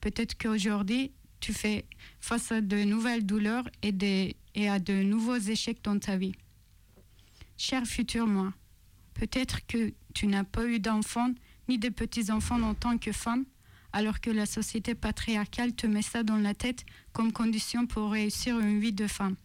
Peut-être 0.00 0.38
qu'aujourd'hui, 0.38 1.12
tu 1.40 1.52
fais 1.52 1.84
face 2.20 2.52
à 2.52 2.60
de 2.60 2.84
nouvelles 2.84 3.26
douleurs 3.26 3.68
et, 3.82 4.36
et 4.54 4.68
à 4.68 4.78
de 4.78 5.02
nouveaux 5.02 5.36
échecs 5.36 5.82
dans 5.82 5.98
ta 5.98 6.16
vie. 6.16 6.34
Cher 7.58 7.84
futur 7.86 8.26
moi, 8.26 8.52
peut-être 9.14 9.66
que 9.66 9.92
tu 10.14 10.26
n'as 10.26 10.44
pas 10.44 10.66
eu 10.66 10.78
d'enfants 10.78 11.32
ni 11.68 11.78
de 11.78 11.88
petits-enfants 11.88 12.62
en 12.62 12.74
tant 12.74 12.96
que 12.96 13.12
femme, 13.12 13.44
alors 13.96 14.20
que 14.20 14.28
la 14.30 14.44
société 14.44 14.94
patriarcale 14.94 15.74
te 15.74 15.86
met 15.86 16.02
ça 16.02 16.22
dans 16.22 16.36
la 16.36 16.52
tête 16.52 16.84
comme 17.14 17.32
condition 17.32 17.86
pour 17.86 18.10
réussir 18.10 18.60
une 18.60 18.78
vie 18.78 18.92
de 18.92 19.06
femme. 19.06 19.36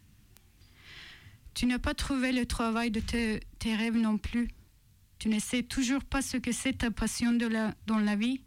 Tu 1.54 1.64
n'as 1.64 1.78
pas 1.78 1.94
trouvé 1.94 2.32
le 2.32 2.44
travail 2.44 2.90
de 2.90 3.00
te- 3.00 3.40
tes 3.58 3.74
rêves 3.74 3.96
non 3.96 4.18
plus. 4.18 4.48
Tu 5.18 5.30
ne 5.30 5.38
sais 5.38 5.62
toujours 5.62 6.04
pas 6.04 6.20
ce 6.20 6.36
que 6.36 6.52
c'est 6.52 6.74
ta 6.76 6.90
passion 6.90 7.32
de 7.32 7.46
la- 7.46 7.74
dans 7.86 7.98
la 7.98 8.14
vie. 8.14 8.42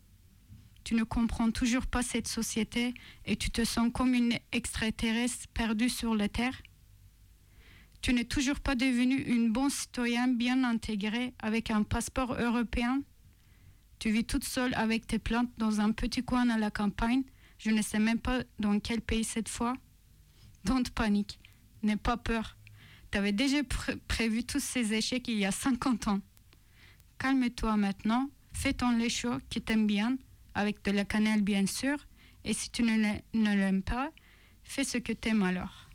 Tu 0.84 0.94
ne 0.94 1.04
comprends 1.04 1.50
toujours 1.50 1.88
pas 1.88 2.04
cette 2.04 2.28
société 2.28 2.94
et 3.26 3.36
tu 3.36 3.50
te 3.50 3.64
sens 3.66 3.90
comme 3.92 4.14
une 4.14 4.38
extraterrestre 4.52 5.48
perdue 5.56 5.90
sur 5.90 6.14
la 6.14 6.30
Terre. 6.30 6.62
Tu 8.04 8.14
n'es 8.14 8.26
toujours 8.26 8.60
pas 8.60 8.76
devenu 8.76 9.16
une 9.24 9.52
bonne 9.52 9.72
citoyenne 9.72 10.38
bien 10.38 10.64
intégrée 10.64 11.34
avec 11.40 11.72
un 11.72 11.82
passeport 11.82 12.36
européen. 12.40 13.02
Tu 14.00 14.10
vis 14.12 14.26
toute 14.26 14.44
seule 14.44 14.74
avec 14.76 15.08
tes 15.08 15.20
plantes 15.20 15.50
dans 15.58 15.80
un 15.82 15.92
petit 15.92 16.24
coin 16.24 16.50
à 16.50 16.58
la 16.58 16.70
campagne. 16.72 17.24
Je 17.58 17.70
ne 17.72 17.82
sais 17.82 18.00
même 18.00 18.20
pas 18.20 18.44
dans 18.60 18.80
quel 18.80 19.02
pays 19.02 19.24
cette 19.24 19.50
fois. 19.50 19.74
Don't 20.66 20.84
panique. 20.94 21.40
N'aie 21.84 21.96
pas 21.96 22.18
peur. 22.18 22.58
Tu 23.12 23.18
avais 23.18 23.32
déjà 23.32 23.64
pré- 23.64 23.96
prévu 24.08 24.44
tous 24.44 24.60
ces 24.62 24.94
échecs 24.94 25.28
il 25.28 25.38
y 25.38 25.46
a 25.46 25.52
50 25.52 26.08
ans. 26.08 26.20
Calme-toi 27.18 27.78
maintenant. 27.78 28.30
Fais 28.54 28.74
ton 28.74 28.92
lait 28.92 29.10
chaud 29.10 29.38
qui 29.50 29.62
t'aime 29.62 29.86
bien, 29.88 30.18
avec 30.54 30.84
de 30.84 30.92
la 30.92 31.06
cannelle 31.06 31.42
bien 31.42 31.66
sûr. 31.66 31.98
Et 32.44 32.54
si 32.54 32.70
tu 32.70 32.84
ne 32.84 33.56
l'aimes 33.56 33.82
pas, 33.84 34.12
fais 34.64 34.84
ce 34.84 34.98
que 34.98 35.14
t'aimes 35.14 35.44
alors. 35.44 35.90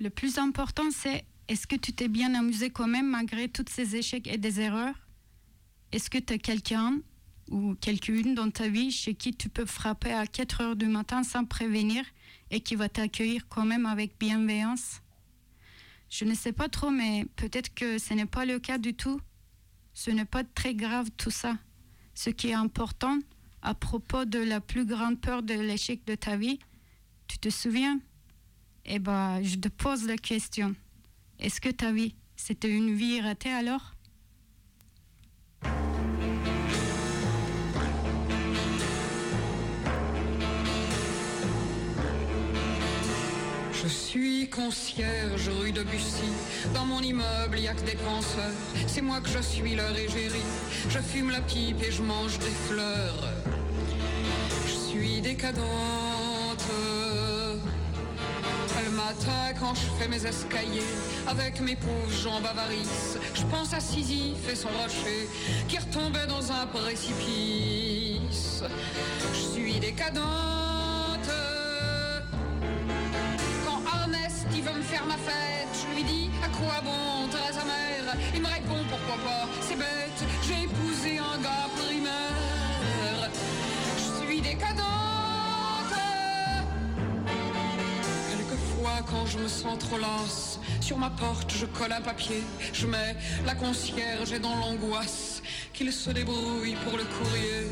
Le 0.00 0.10
plus 0.10 0.38
important, 0.38 0.90
c'est 0.90 1.24
est-ce 1.48 1.66
que 1.66 1.76
tu 1.76 1.92
t'es 1.92 2.08
bien 2.08 2.34
amusé 2.34 2.70
quand 2.70 2.86
même 2.88 3.08
malgré 3.08 3.48
tous 3.48 3.64
ces 3.70 3.96
échecs 3.96 4.26
et 4.26 4.38
des 4.38 4.60
erreurs? 4.60 4.94
Est-ce 5.94 6.10
que 6.10 6.18
tu 6.18 6.32
as 6.32 6.38
quelqu'un 6.38 6.98
ou 7.52 7.76
quelqu'une 7.76 8.34
dans 8.34 8.50
ta 8.50 8.66
vie 8.66 8.90
chez 8.90 9.14
qui 9.14 9.32
tu 9.32 9.48
peux 9.48 9.64
frapper 9.64 10.10
à 10.12 10.26
4 10.26 10.60
heures 10.60 10.74
du 10.74 10.86
matin 10.86 11.22
sans 11.22 11.44
prévenir 11.44 12.04
et 12.50 12.58
qui 12.58 12.74
va 12.74 12.88
t'accueillir 12.88 13.46
quand 13.48 13.64
même 13.64 13.86
avec 13.86 14.18
bienveillance? 14.18 15.02
Je 16.10 16.24
ne 16.24 16.34
sais 16.34 16.50
pas 16.50 16.68
trop, 16.68 16.90
mais 16.90 17.26
peut-être 17.36 17.72
que 17.74 17.98
ce 17.98 18.12
n'est 18.12 18.26
pas 18.26 18.44
le 18.44 18.58
cas 18.58 18.76
du 18.76 18.94
tout. 18.94 19.20
Ce 19.92 20.10
n'est 20.10 20.24
pas 20.24 20.42
très 20.42 20.74
grave 20.74 21.10
tout 21.16 21.30
ça. 21.30 21.56
Ce 22.12 22.28
qui 22.28 22.48
est 22.48 22.54
important, 22.54 23.20
à 23.62 23.74
propos 23.74 24.24
de 24.24 24.40
la 24.40 24.60
plus 24.60 24.86
grande 24.86 25.20
peur 25.20 25.44
de 25.44 25.54
l'échec 25.54 26.04
de 26.06 26.16
ta 26.16 26.36
vie. 26.36 26.58
Tu 27.28 27.38
te 27.38 27.50
souviens? 27.50 28.00
Eh 28.84 28.98
ben, 28.98 29.44
je 29.44 29.54
te 29.54 29.68
pose 29.68 30.08
la 30.08 30.16
question. 30.16 30.74
Est-ce 31.38 31.60
que 31.60 31.68
ta 31.68 31.92
vie, 31.92 32.16
c'était 32.34 32.76
une 32.76 32.92
vie 32.96 33.20
ratée 33.20 33.52
alors? 33.52 33.93
Je 43.84 43.88
suis 43.88 44.48
concierge 44.48 45.50
rue 45.60 45.72
de 45.72 45.82
Bussy. 45.82 46.32
Dans 46.72 46.86
mon 46.86 47.00
immeuble, 47.00 47.58
y 47.58 47.68
a 47.68 47.74
que 47.74 47.84
des 47.84 47.96
penseurs. 47.96 48.50
C'est 48.86 49.02
moi 49.02 49.20
que 49.20 49.28
je 49.28 49.40
suis 49.40 49.74
leur 49.74 49.94
égérie. 49.94 50.48
Je 50.88 50.98
fume 51.00 51.30
la 51.30 51.42
pipe 51.42 51.82
et 51.82 51.92
je 51.92 52.02
mange 52.02 52.38
des 52.38 52.54
fleurs. 52.68 53.32
Je 54.66 54.72
suis 54.72 55.20
décadente. 55.20 56.64
Quand 59.60 59.74
je 59.74 59.86
fais 59.98 60.08
mes 60.08 60.26
escaliers, 60.26 60.82
avec 61.26 61.60
mes 61.60 61.76
pauvres 61.76 62.10
jambes 62.10 62.46
avarices, 62.46 63.18
je 63.34 63.42
pense 63.44 63.72
à 63.72 63.80
Sisyphe 63.80 64.48
et 64.50 64.54
son 64.54 64.68
rocher 64.68 65.28
qui 65.68 65.78
retombait 65.78 66.26
dans 66.26 66.52
un 66.52 66.66
précipice. 66.66 68.62
Je 69.32 69.38
suis 69.38 69.78
décadente. 69.78 70.24
Quand 73.64 73.80
Ernest 74.00 74.46
il 74.54 74.62
veut 74.62 74.76
me 74.76 74.82
faire 74.82 75.06
ma 75.06 75.16
fête, 75.16 75.68
je 75.72 75.96
lui 75.96 76.04
dis 76.04 76.30
à 76.42 76.48
quoi 76.48 76.80
bon 76.82 77.28
Thérèse 77.28 77.64
mère 77.64 78.14
Il 78.34 78.42
me 78.42 78.46
répond 78.46 78.84
pourquoi 78.90 79.16
pas, 79.24 79.48
c'est 79.62 79.76
bête, 79.76 80.03
quand 89.10 89.26
je 89.26 89.38
me 89.38 89.48
sens 89.48 89.78
trop 89.78 89.98
lasse, 89.98 90.58
sur 90.80 90.98
ma 90.98 91.10
porte 91.10 91.52
je 91.52 91.66
colle 91.66 91.92
un 91.92 92.00
papier, 92.00 92.42
je 92.72 92.86
mets 92.86 93.16
la 93.46 93.54
concierge 93.54 94.32
et 94.32 94.38
dans 94.38 94.54
l'angoisse 94.56 95.42
qu'il 95.72 95.92
se 95.92 96.10
débrouille 96.10 96.76
pour 96.84 96.96
le 96.96 97.04
courrier. 97.04 97.68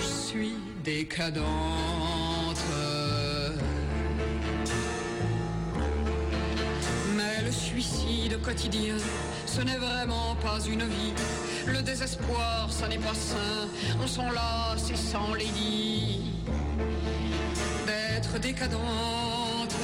Je 0.00 0.06
suis 0.06 0.54
décadente. 0.84 1.44
Mais 7.16 7.42
le 7.44 7.52
suicide 7.52 8.40
quotidien, 8.42 8.96
ce 9.46 9.62
n'est 9.62 9.78
vraiment 9.78 10.36
pas 10.36 10.58
une 10.66 10.84
vie. 10.84 11.14
Le 11.66 11.82
désespoir, 11.82 12.70
ça 12.70 12.88
n'est 12.88 12.98
pas 12.98 13.14
sain. 13.14 13.68
On 14.02 14.06
s'en 14.06 14.30
lasse 14.30 14.90
et 14.90 14.96
sans 14.96 15.34
les 15.34 15.46
dit 15.46 16.15
décadente. 18.38 19.74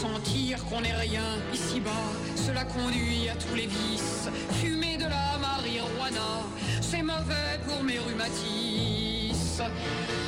Sentir 0.00 0.64
qu'on 0.66 0.80
n'est 0.80 0.94
rien 0.94 1.36
ici-bas, 1.52 1.90
cela 2.36 2.64
conduit 2.64 3.28
à 3.28 3.34
tous 3.34 3.54
les 3.54 3.66
vices. 3.66 4.28
Fumer 4.60 4.96
de 4.96 5.04
la 5.04 5.38
marijuana, 5.40 6.44
c'est 6.80 7.02
mauvais 7.02 7.58
pour 7.66 7.82
mes 7.82 7.98
rhumatismes. 7.98 9.64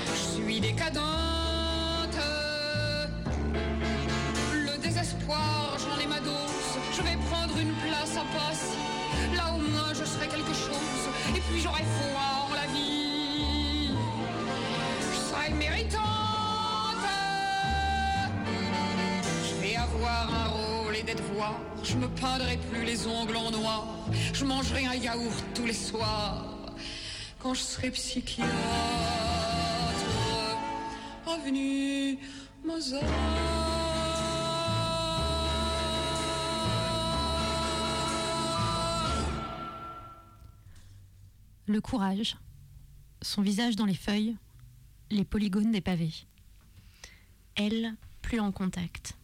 Je 0.06 0.42
suis 0.42 0.60
décadente. 0.60 1.00
Le 4.52 4.78
désespoir, 4.78 5.76
j'en 5.78 6.02
ai 6.02 6.06
ma 6.06 6.20
dose. 6.20 6.78
Je 6.96 7.02
vais 7.02 7.16
prendre 7.30 7.56
une 7.58 7.74
place 7.74 8.16
à 8.16 8.24
Passy. 8.36 8.78
Là 9.36 9.52
au 9.54 9.58
moins 9.58 9.92
je 9.92 10.04
serai 10.04 10.26
quelque 10.28 10.54
chose. 10.54 11.02
Et 11.36 11.40
puis 11.40 11.60
j'aurai 11.60 11.84
foi 11.98 12.48
en 12.48 12.54
la 12.54 12.66
vie. 12.72 12.99
Je 21.82 21.96
me 21.96 22.08
peindrai 22.08 22.58
plus 22.70 22.84
les 22.84 23.06
ongles 23.06 23.36
en 23.36 23.50
noir. 23.50 23.86
Je 24.32 24.44
mangerai 24.44 24.86
un 24.86 24.94
yaourt 24.94 25.44
tous 25.54 25.66
les 25.66 25.72
soirs. 25.72 26.74
Quand 27.38 27.54
je 27.54 27.60
serai 27.60 27.90
psychiatre. 27.90 28.50
Avenue 31.26 32.18
Mozart. 32.64 33.02
Le 41.66 41.80
courage, 41.80 42.36
son 43.22 43.42
visage 43.42 43.76
dans 43.76 43.86
les 43.86 43.94
feuilles, 43.94 44.36
les 45.10 45.24
polygones 45.24 45.70
des 45.70 45.80
pavés. 45.80 46.12
Elle, 47.54 47.94
plus 48.22 48.40
en 48.40 48.52
contact. 48.52 49.14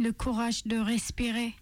Le 0.00 0.12
courage 0.12 0.64
de 0.64 0.76
respirer. 0.76 1.54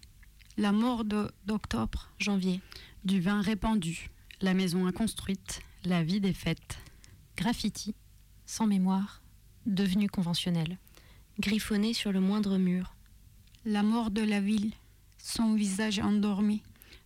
La 0.57 0.71
mort 0.71 1.03
de- 1.05 1.31
d'octobre. 1.45 2.09
Janvier. 2.19 2.61
Du 3.03 3.21
vin 3.21 3.41
répandu, 3.41 4.09
la 4.41 4.53
maison 4.53 4.85
inconstruite, 4.85 5.61
la 5.85 6.03
vie 6.03 6.19
des 6.19 6.33
fêtes. 6.33 6.77
Graffiti, 7.37 7.95
sans 8.45 8.67
mémoire, 8.67 9.21
devenu 9.65 10.09
conventionnel. 10.09 10.77
Griffonné 11.39 11.93
sur 11.93 12.11
le 12.11 12.19
moindre 12.19 12.57
mur. 12.57 12.95
La 13.65 13.83
mort 13.83 14.11
de 14.11 14.21
la 14.21 14.41
ville. 14.41 14.73
Son 15.17 15.53
visage 15.53 15.99
endormi. 15.99 16.61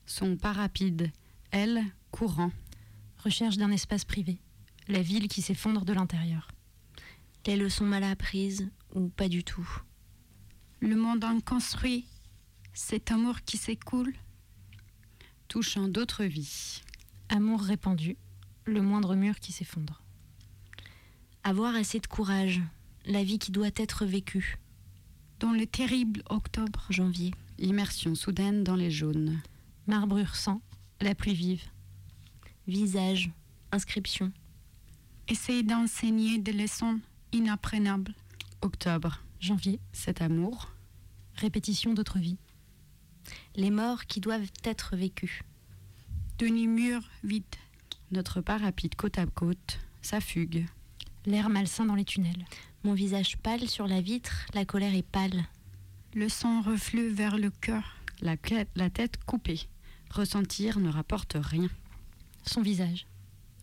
Son 0.05 0.35
pas 0.35 0.53
rapide, 0.53 1.11
elle, 1.51 1.83
courant. 2.11 2.51
Recherche 3.23 3.57
d'un 3.57 3.71
espace 3.71 4.05
privé. 4.05 4.37
La 4.87 5.01
ville 5.01 5.27
qui 5.27 5.41
s'effondre 5.41 5.85
de 5.85 5.93
l'intérieur. 5.93 6.49
Les 7.45 7.55
leçons 7.55 7.85
mal 7.85 8.03
apprises 8.03 8.69
ou 8.95 9.09
pas 9.09 9.29
du 9.29 9.43
tout? 9.43 9.67
Le 10.83 10.97
monde 10.97 11.23
inconstruit. 11.23 12.05
Cet 12.73 13.09
amour 13.09 13.43
qui 13.43 13.55
s'écoule. 13.55 14.13
Touchant 15.47 15.87
d'autres 15.87 16.25
vies. 16.25 16.81
Amour 17.29 17.61
répandu, 17.61 18.17
le 18.65 18.81
moindre 18.81 19.15
mur 19.15 19.39
qui 19.39 19.53
s'effondre. 19.53 20.03
Avoir 21.45 21.73
assez 21.73 22.01
de 22.01 22.07
courage. 22.07 22.61
La 23.05 23.23
vie 23.23 23.39
qui 23.39 23.53
doit 23.53 23.71
être 23.77 24.05
vécue. 24.05 24.57
Dans 25.39 25.53
le 25.53 25.65
terrible 25.65 26.21
octobre. 26.29 26.85
Janvier. 26.89 27.31
Immersion 27.59 28.13
soudaine 28.13 28.65
dans 28.65 28.75
les 28.75 28.91
jaunes. 28.91 29.41
Marbrure 29.87 30.35
sang, 30.35 30.61
la 30.99 31.15
pluie 31.15 31.33
vive. 31.33 31.63
Visage. 32.67 33.31
Inscription. 33.71 34.33
Essayer 35.29 35.63
d'enseigner 35.63 36.39
des 36.39 36.51
leçons 36.51 36.99
inapprenables. 37.31 38.13
Octobre. 38.61 39.23
Janvier. 39.39 39.79
Cet 39.93 40.21
amour. 40.21 40.72
Répétition 41.35 41.93
d'autres 41.93 42.19
vies. 42.19 42.37
Les 43.55 43.71
morts 43.71 44.05
qui 44.05 44.19
doivent 44.19 44.51
être 44.63 44.95
vécues. 44.95 45.43
Demi-mur 46.37 47.01
vide. 47.23 47.43
Notre 48.11 48.41
pas 48.41 48.57
rapide 48.57 48.95
côte 48.95 49.17
à 49.17 49.25
côte, 49.25 49.79
sa 50.01 50.19
fugue. 50.19 50.65
L'air 51.25 51.49
malsain 51.49 51.85
dans 51.85 51.95
les 51.95 52.05
tunnels. 52.05 52.45
Mon 52.83 52.93
visage 52.93 53.37
pâle 53.37 53.69
sur 53.69 53.87
la 53.87 54.01
vitre, 54.01 54.45
la 54.53 54.65
colère 54.65 54.93
est 54.93 55.07
pâle. 55.07 55.45
Le 56.13 56.29
sang 56.29 56.61
reflue 56.61 57.09
vers 57.09 57.37
le 57.37 57.49
cœur. 57.49 57.95
La 58.21 58.37
tête 58.37 59.17
coupée. 59.25 59.61
Ressentir 60.11 60.79
ne 60.79 60.89
rapporte 60.89 61.37
rien. 61.39 61.69
Son 62.45 62.61
visage. 62.61 63.07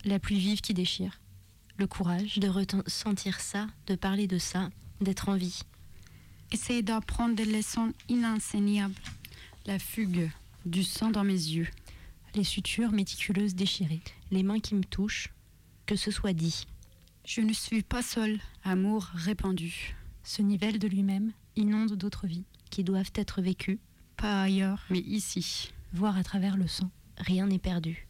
La 0.03 0.19
pluie 0.19 0.39
vive 0.39 0.61
qui 0.61 0.73
déchire. 0.73 1.19
Le 1.77 1.87
courage. 1.87 2.39
De 2.39 2.47
ressentir 2.47 3.39
ça, 3.39 3.67
de 3.87 3.95
parler 3.95 4.27
de 4.27 4.37
ça, 4.37 4.69
d'être 4.99 5.29
en 5.29 5.35
vie. 5.35 5.61
Essayer 6.51 6.81
d'apprendre 6.81 7.35
des 7.35 7.45
leçons 7.45 7.93
inenseignables. 8.09 8.93
La 9.65 9.79
fugue. 9.79 10.29
Du 10.65 10.83
sang 10.83 11.09
dans 11.09 11.23
mes 11.23 11.31
yeux. 11.31 11.67
Les 12.35 12.43
sutures 12.43 12.91
méticuleuses 12.91 13.55
déchirées. 13.55 14.01
Les 14.31 14.43
mains 14.43 14.59
qui 14.59 14.75
me 14.75 14.83
touchent. 14.83 15.29
Que 15.85 15.95
ce 15.95 16.11
soit 16.11 16.33
dit. 16.33 16.67
Je 17.25 17.39
ne 17.39 17.53
suis 17.53 17.83
pas 17.83 18.01
seule. 18.01 18.39
Amour 18.65 19.09
répandu. 19.13 19.95
Ce 20.23 20.41
nivelle 20.41 20.77
de 20.77 20.87
lui-même 20.87 21.31
inonde 21.55 21.95
d'autres 21.95 22.27
vies. 22.27 22.43
Qui 22.69 22.83
doivent 22.83 23.11
être 23.15 23.41
vécues. 23.41 23.79
Pas 24.17 24.41
ailleurs. 24.41 24.83
Mais 24.89 24.99
ici. 24.99 25.71
Voir 25.93 26.17
à 26.17 26.23
travers 26.23 26.57
le 26.57 26.67
sang. 26.67 26.91
Rien 27.17 27.47
n'est 27.47 27.59
perdu. 27.59 28.07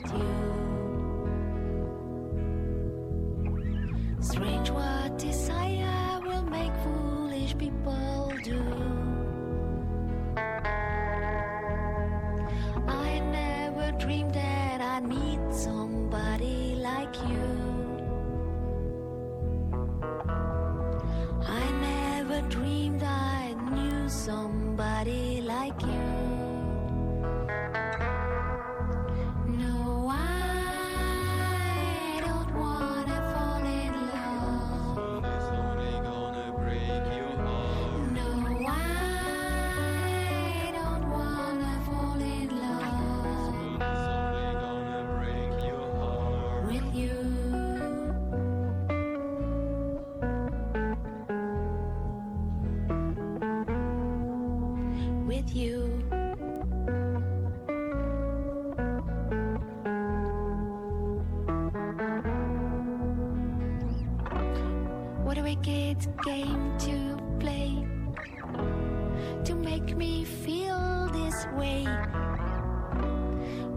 But 0.00 0.10
you. 0.14 0.41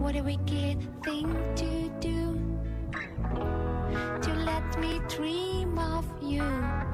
What 0.06 0.14
a 0.14 0.22
wicked 0.22 0.78
thing 1.02 1.26
to 1.56 1.90
do 1.98 2.38
to 4.22 4.34
let 4.34 4.78
me 4.78 5.00
dream 5.08 5.76
of 5.80 6.04
you. 6.22 6.85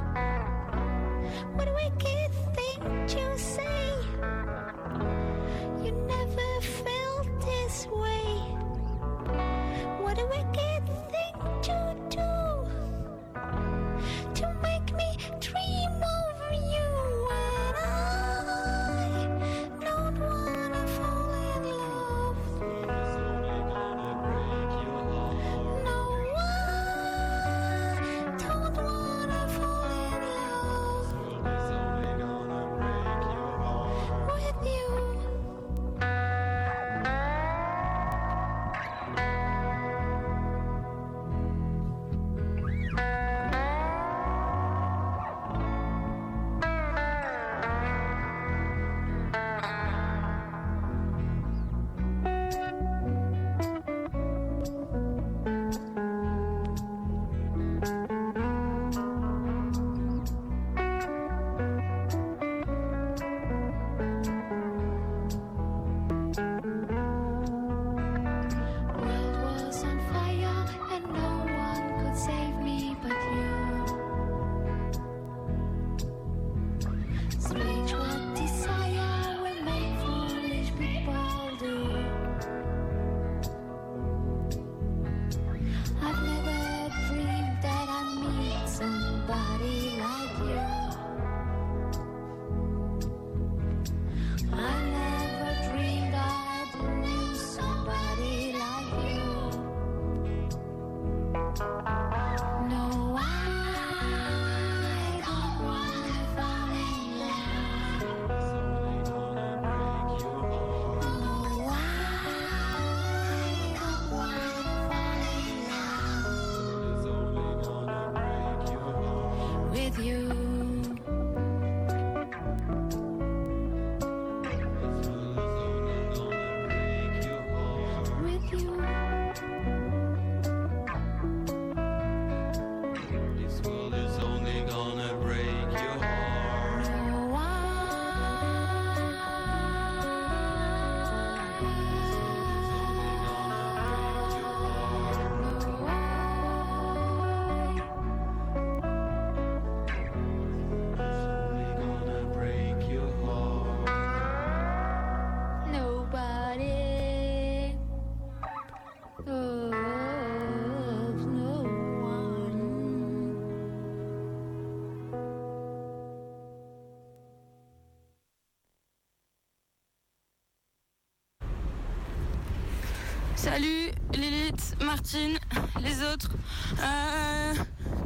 Salut 173.42 173.90
Lilith, 174.14 174.76
Martine, 174.84 175.36
les 175.80 176.00
autres. 176.04 176.30
Euh, 176.78 177.54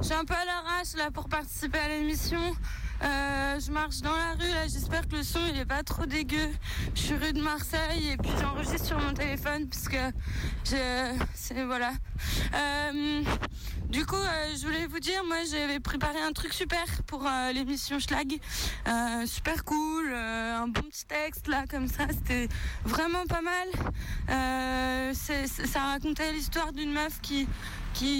je 0.00 0.06
suis 0.06 0.14
un 0.14 0.24
peu 0.24 0.32
à 0.32 0.46
l'arrache 0.46 0.94
là 0.96 1.10
pour 1.10 1.28
participer 1.28 1.78
à 1.78 1.88
l'émission. 1.88 2.40
Euh, 3.02 3.60
je 3.60 3.70
marche 3.70 4.00
dans 4.00 4.16
la 4.16 4.32
rue 4.32 4.48
là, 4.48 4.66
j'espère 4.66 5.06
que 5.06 5.16
le 5.16 5.22
son 5.22 5.40
il 5.52 5.58
est 5.58 5.66
pas 5.66 5.82
trop 5.82 6.06
dégueu. 6.06 6.48
Je 6.94 7.00
suis 7.00 7.14
rue 7.14 7.32
de 7.32 7.42
Marseille 7.42 8.10
et 8.12 8.16
puis 8.16 8.30
j'enregistre 8.40 8.86
sur 8.86 8.98
mon 8.98 9.12
téléphone 9.12 9.68
parce 9.68 9.88
que 9.88 9.96
je, 10.64 11.12
c'est 11.34 11.64
voilà. 11.64 11.92
Euh, 12.54 13.22
du 13.90 14.06
coup, 14.06 14.16
euh, 14.16 14.54
je 14.58 14.64
voulais 14.64 14.86
vous 14.86 14.98
dire, 14.98 15.22
moi 15.24 15.36
j'avais 15.50 15.78
préparé 15.78 16.20
un 16.20 16.32
truc 16.32 16.52
super 16.54 16.84
pour 17.06 17.28
l'émission 17.52 17.98
Schlag, 17.98 18.38
super 19.26 19.64
cool, 19.64 20.12
un 20.12 20.68
bon 20.68 20.82
petit 20.82 21.06
texte 21.06 21.48
là 21.48 21.64
comme 21.70 21.88
ça, 21.88 22.04
c'était 22.10 22.48
vraiment 22.84 23.26
pas 23.26 23.42
mal. 23.42 23.68
Ça 25.12 25.80
racontait 25.80 26.32
l'histoire 26.32 26.72
d'une 26.72 26.92
meuf 26.92 27.20
qui 27.20 27.46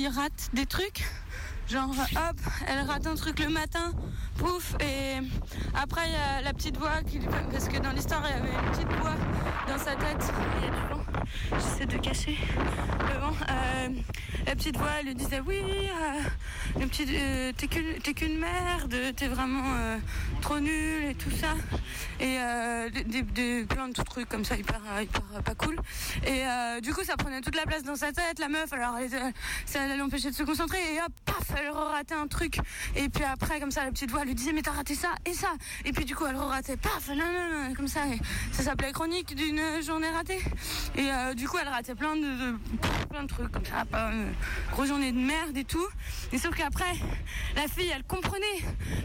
rate 0.08 0.50
des 0.52 0.66
trucs. 0.66 1.04
Genre, 1.68 1.90
hop, 1.90 2.36
elle 2.68 2.86
rate 2.86 3.06
un 3.08 3.14
truc 3.16 3.40
le 3.40 3.48
matin, 3.48 3.92
pouf, 4.38 4.74
et 4.80 5.16
après 5.74 6.02
il 6.06 6.12
y 6.12 6.16
a 6.38 6.40
la 6.42 6.52
petite 6.52 6.76
voix 6.76 7.02
qui 7.02 7.18
lui- 7.18 7.26
Parce 7.50 7.68
que 7.68 7.78
dans 7.78 7.90
l'histoire, 7.90 8.22
il 8.28 8.36
y 8.36 8.38
avait 8.38 8.52
une 8.52 8.70
petite 8.70 8.92
voix 9.00 9.14
dans 9.66 9.78
sa 9.78 9.96
tête. 9.96 10.32
J'essaie 11.52 11.86
de 11.86 11.98
cacher. 11.98 12.38
Euh, 13.48 13.88
la 14.46 14.54
petite 14.54 14.76
voix 14.76 14.88
elle 15.00 15.06
lui 15.06 15.14
disait 15.14 15.40
oui, 15.46 15.60
euh, 15.60 16.80
euh, 16.80 17.52
t'es 17.56 18.14
qu'une 18.14 18.38
merde, 18.38 18.94
t'es 19.16 19.26
vraiment 19.28 19.62
trop 20.40 20.58
nul 20.60 21.04
et 21.04 21.14
tout 21.14 21.30
ça. 21.30 21.54
Et 22.20 22.38
des, 23.06 23.22
des- 23.22 23.64
plein 23.64 23.88
de 23.88 23.92
trucs 24.02 24.28
comme 24.28 24.44
ça 24.44 24.56
hyper, 24.56 24.80
hyper 25.00 25.22
pas 25.44 25.54
cool. 25.54 25.76
Et 26.26 26.42
du 26.80 26.94
coup 26.94 27.02
ça 27.04 27.16
prenait 27.16 27.40
toute 27.40 27.56
la 27.56 27.64
place 27.64 27.82
dans 27.82 27.96
sa 27.96 28.12
tête, 28.12 28.38
la 28.38 28.48
meuf, 28.48 28.72
alors 28.72 28.96
elle 28.98 29.10
ça 29.66 29.96
l'empêcher 29.96 30.30
de 30.30 30.34
se 30.34 30.42
concentrer 30.42 30.78
et 30.94 31.00
hop, 31.00 31.12
paf, 31.24 31.58
elle 31.58 31.70
ratait 31.70 32.14
un 32.14 32.26
truc. 32.26 32.58
Et 32.94 33.08
puis 33.08 33.24
après 33.24 33.60
comme 33.60 33.70
ça 33.70 33.84
la 33.84 33.90
petite 33.90 34.10
voix 34.10 34.24
lui 34.24 34.34
disait 34.34 34.52
mais 34.52 34.62
t'as 34.62 34.72
raté 34.72 34.94
ça 34.94 35.10
et 35.26 35.32
ça. 35.34 35.52
Et 35.84 35.92
puis 35.92 36.04
du 36.04 36.14
coup 36.14 36.24
elle 36.26 36.36
ratait, 36.36 36.76
paf, 36.76 37.08
non, 37.08 37.16
non, 37.16 37.68
non, 37.68 37.74
comme 37.74 37.88
ça. 37.88 38.00
Et 38.06 38.18
ça 38.52 38.62
s'appelait 38.62 38.92
chronique 38.92 39.34
d'une 39.34 39.60
journée 39.84 40.10
ratée. 40.10 40.40
Euh, 41.10 41.34
du 41.34 41.48
coup 41.48 41.56
elle 41.60 41.68
ratait 41.68 41.94
plein 41.94 42.16
de, 42.16 42.56
plein 43.08 43.22
de 43.22 43.28
trucs 43.28 43.50
comme 43.50 43.64
ça, 43.64 43.84
pas 43.84 44.10
une 44.12 44.32
grosse 44.70 44.88
journée 44.88 45.12
de 45.12 45.18
merde 45.18 45.56
et 45.56 45.64
tout. 45.64 45.86
Et 46.32 46.38
sauf 46.38 46.54
qu'après, 46.54 46.92
la 47.54 47.68
fille, 47.68 47.90
elle 47.94 48.04
comprenait 48.04 48.60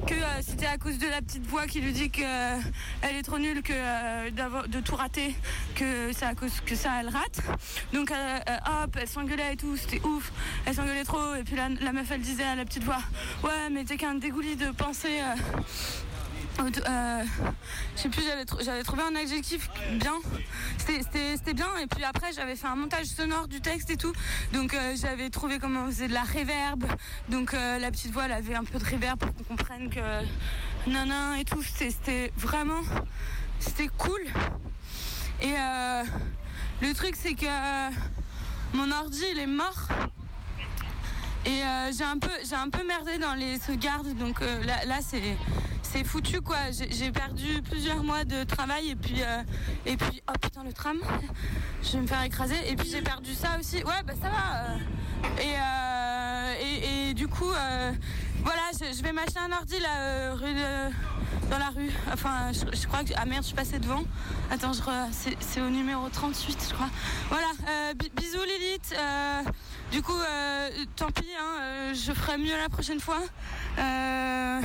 que 0.07 0.13
euh, 0.13 0.41
c'était 0.41 0.65
à 0.65 0.77
cause 0.77 0.97
de 0.97 1.07
la 1.07 1.21
petite 1.21 1.45
voix 1.45 1.67
qui 1.67 1.81
lui 1.81 1.91
dit 1.91 2.09
que 2.09 2.21
euh, 2.23 2.59
est 3.03 3.23
trop 3.23 3.39
nulle 3.39 3.61
que 3.61 4.29
de 4.31 4.79
tout 4.79 4.95
rater, 4.95 5.35
que 5.75 6.11
c'est 6.13 6.25
à 6.25 6.35
cause 6.35 6.61
que 6.65 6.75
ça 6.75 6.91
elle 6.99 7.09
rate. 7.09 7.41
Donc 7.93 8.11
hop, 8.11 8.97
elle 8.99 9.07
s'engueulait 9.07 9.53
et 9.53 9.57
tout, 9.57 9.75
c'était 9.77 10.01
ouf. 10.05 10.31
Elle 10.65 10.75
s'engueulait 10.75 11.03
trop 11.03 11.35
et 11.35 11.43
puis 11.43 11.55
la, 11.55 11.91
meuf 11.91 12.09
elle 12.11 12.21
disait 12.21 12.43
à 12.43 12.55
la 12.55 12.65
petite 12.65 12.83
voix, 12.83 13.01
ouais 13.43 13.69
mais 13.71 13.83
t'es 13.83 13.97
qu'un 13.97 14.15
dégouli 14.15 14.55
de 14.55 14.71
pensée. 14.71 15.21
Euh, 16.59 17.23
je 17.95 18.01
sais 18.01 18.09
plus, 18.09 18.23
j'avais 18.23 18.45
trou- 18.45 18.59
j'avais 18.63 18.83
trouvé 18.83 19.01
un 19.03 19.15
adjectif 19.15 19.69
bien. 19.93 20.13
C'était- 20.77 21.53
bien. 21.53 21.67
Et 21.81 21.87
puis 21.87 22.03
après, 22.03 22.31
j'avais 22.33 22.55
fait 22.55 22.67
un 22.67 22.75
montage 22.75 23.07
sonore 23.07 23.47
du 23.47 23.61
texte 23.61 23.89
et 23.89 23.97
tout. 23.97 24.13
Donc 24.53 24.73
euh, 24.73 24.95
j'avais 24.99 25.29
trouvé 25.29 25.59
comment 25.59 25.81
on 25.83 25.87
faisait 25.87 26.07
de 26.07 26.13
la 26.13 26.23
réverb. 26.23 26.85
Donc 27.29 27.53
euh, 27.53 27.79
la 27.79 27.91
petite 27.91 28.11
voix, 28.11 28.25
elle 28.25 28.31
avait 28.33 28.55
un 28.55 28.63
peu 28.63 28.79
de 28.79 28.85
réverb 28.85 29.19
pour 29.19 29.33
qu'on 29.33 29.43
comprenne 29.43 29.89
que 29.89 29.99
nanan 30.89 31.35
et 31.39 31.45
tout. 31.45 31.63
C'était- 31.63 32.31
vraiment. 32.37 32.81
C'était 33.59 33.89
cool. 33.97 34.21
Et 35.41 35.53
le 36.81 36.93
truc, 36.93 37.15
c'est 37.15 37.33
que 37.35 37.45
mon 38.73 38.91
ordi, 38.91 39.23
il 39.31 39.39
est 39.39 39.47
mort. 39.47 39.87
Et 41.45 41.61
j'ai 41.97 42.03
un 42.03 42.17
peu 42.19 42.29
j'ai 42.47 42.55
un 42.55 42.69
peu 42.69 42.85
merdé 42.85 43.17
dans 43.17 43.33
les 43.33 43.57
sauvegardes 43.59 44.13
donc 44.15 44.41
là 44.41 44.99
c'est 45.01 45.35
c'est 45.91 46.04
foutu 46.04 46.41
quoi. 46.41 46.58
J'ai 46.89 47.12
perdu 47.12 47.62
plusieurs 47.63 48.04
mois 48.04 48.23
de 48.23 48.43
travail 48.43 48.89
et 48.91 48.95
puis 48.95 49.21
euh, 49.21 49.41
et 49.86 49.97
puis 49.97 50.21
oh 50.30 50.34
putain 50.41 50.63
le 50.63 50.73
tram, 50.73 50.97
je 51.84 51.91
vais 51.93 51.99
me 52.01 52.08
faire 52.08 52.23
écraser 52.23 52.56
et 52.69 52.75
puis 52.75 52.89
j'ai 52.89 53.01
perdu 53.01 53.34
ça 53.34 53.58
aussi. 53.60 53.77
Ouais 53.84 54.01
bah 54.06 54.13
ça 54.21 54.30
va. 54.30 54.71
euh. 54.71 54.77
Et, 55.39 55.54
euh, 55.56 57.10
et, 57.10 57.13
du 57.13 57.27
coup 57.27 57.51
euh, 57.51 57.91
voilà 58.43 58.62
je, 58.73 59.04
vais 59.04 59.12
m'acheter 59.12 59.38
un 59.39 59.51
ordi 59.51 59.80
là 59.80 59.97
euh, 59.99 60.34
rue 60.34 60.54
de- 60.54 61.49
dans 61.49 61.60
la 61.60 61.69
rue. 61.69 61.91
Enfin 62.13 62.51
je, 62.54 62.88
crois 62.88 63.04
que 63.04 63.12
ah 63.15 63.25
merde 63.25 63.43
je 63.43 63.47
suis 63.47 63.56
passée 63.56 63.77
devant. 63.80 64.04
Attends 64.49 64.73
je 64.73 64.82
c'est 65.39 65.62
au 65.62 65.69
numéro 65.69 66.08
38 66.10 66.67
je 66.69 66.73
crois. 66.73 66.89
Voilà 67.30 67.47
bi- 67.95 68.12
bisous 68.15 68.43
Lilith. 68.43 68.95
du 69.91 70.01
coup, 70.01 70.17
tant 70.95 71.12
pis, 71.12 71.25
hein, 71.39 71.93
je 71.93 72.13
ferai 72.13 72.38
mieux 72.38 72.58
la 72.58 72.69
prochaine 72.69 72.99
fois. 72.99 73.19
Euh, 73.77 74.62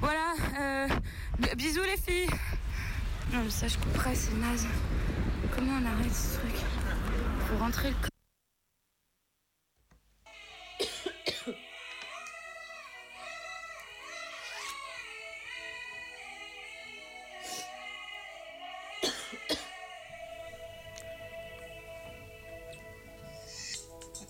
voilà, 0.00 0.34
euh, 0.58 0.88
bisous 1.56 1.82
les 1.82 1.96
filles. 1.96 2.30
Non, 3.32 3.42
mais 3.44 3.50
ça, 3.50 3.66
je 3.68 3.76
couperai, 3.78 4.14
c'est 4.14 4.34
naze. 4.34 4.66
Comment 5.54 5.72
on 5.80 5.86
arrête 5.86 6.14
ce 6.14 6.38
truc 6.38 6.54
Faut 7.48 7.58
rentrer 7.58 7.90
le. 7.90 7.96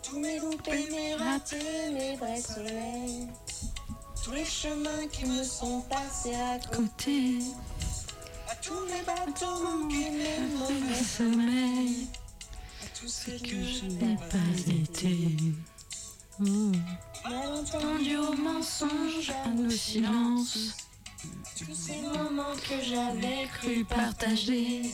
Tous 0.03 0.21
mes 0.21 0.39
loupés, 0.39 0.89
mes 0.91 1.15
ratés, 1.15 1.91
mes 1.93 2.17
vrais 2.17 2.41
soleils. 2.41 3.29
Tous 4.27 4.33
les 4.33 4.45
chemins 4.45 5.07
qui 5.13 5.25
me 5.25 5.45
sont 5.45 5.83
passés 5.83 6.35
à 6.35 6.59
côté. 6.75 7.39
À 8.51 8.57
tous 8.57 8.75
mes 8.87 9.01
bateaux 9.07 9.63
manqués, 9.63 10.11
mes 10.11 10.59
mauvais 10.59 11.01
sommeils. 11.01 12.09
À 12.83 12.99
tout 12.99 13.07
ce 13.07 13.31
que 13.31 13.63
je 13.63 13.85
n'ai 13.85 14.17
pas 14.17 14.73
été. 14.83 15.37
Malentendu 16.41 18.17
aux 18.17 18.37
mensonges, 18.37 19.31
à 19.45 19.49
nos 19.51 19.71
silences. 19.71 20.77
Tous 21.57 21.73
ces 21.73 22.01
moments 22.01 22.57
que 22.69 22.83
j'avais 22.83 23.47
cru 23.61 23.85
partager. 23.85 24.91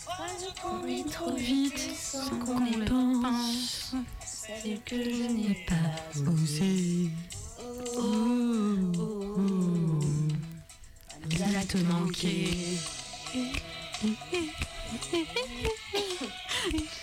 Phrases 0.00 0.52
qu'on 0.62 0.86
dit 0.86 1.04
trop 1.04 1.34
vite 1.34 1.90
sans 1.98 2.28
qu'on 2.40 2.62
les 2.66 2.84
pense. 2.84 3.94
Celles 4.26 4.78
que 4.82 5.02
je 5.02 5.22
n'ai 5.22 5.64
pas 5.66 6.30
osé. 6.30 7.08
Exact 11.74 11.88
manqué. 11.88 12.78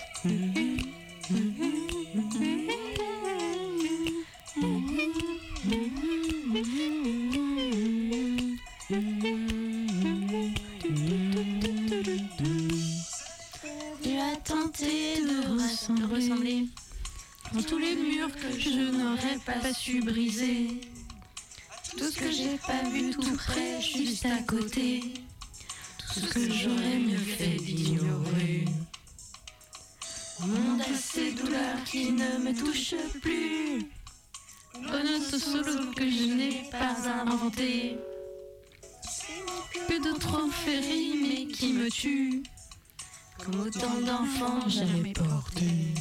autant 44.13 44.23
d'enfants 44.23 44.69
jamais 44.69 45.13
portés. 45.13 45.93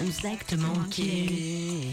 Exact 0.00 0.56
manqué. 0.56 1.88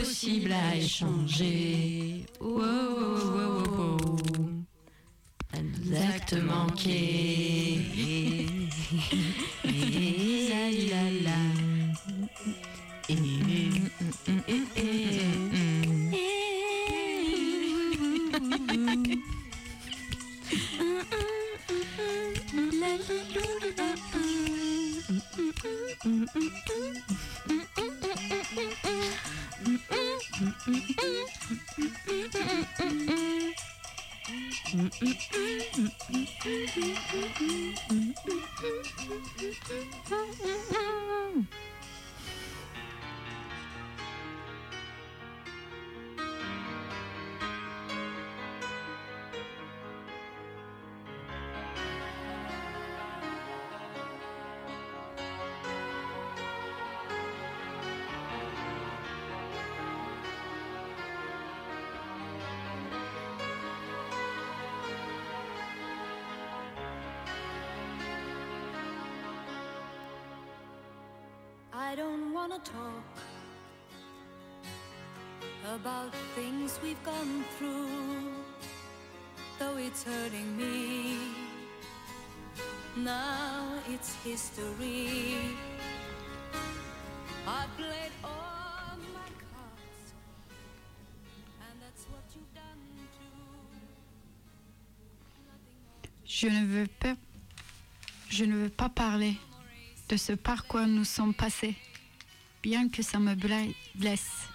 Impossible 0.00 0.52
à 0.52 0.76
échanger. 0.76 1.99
I 35.02 35.06
wanna 72.50 72.62
talk 72.64 73.04
about 75.74 76.12
things 76.34 76.80
we've 76.82 77.02
gone 77.04 77.44
through, 77.56 77.86
though 79.58 79.76
it's 79.76 80.02
hurting 80.02 80.56
me. 80.56 81.16
Now 82.96 83.78
it's 83.88 84.16
history. 84.24 85.54
I 87.46 87.66
played 87.76 88.12
all 88.24 88.98
my 89.14 89.30
cards, 89.46 90.06
and 91.62 91.80
that's 91.80 92.04
what 92.10 92.24
you've 92.34 92.54
done 92.54 92.82
too. 93.16 93.30
Je 96.24 96.48
ne 96.48 96.66
veux 96.66 96.88
pas, 96.98 97.16
je 98.28 98.44
ne 98.44 98.56
veux 98.56 98.70
pas 98.70 98.88
parler 98.88 99.36
de 100.08 100.16
ce 100.16 100.32
par 100.32 100.66
quoi 100.66 100.86
nous 100.86 101.04
sommes 101.04 101.34
passés, 101.34 101.76
bien 102.62 102.88
que 102.88 103.02
ça 103.02 103.18
me 103.18 103.34
blesse. 103.34 104.48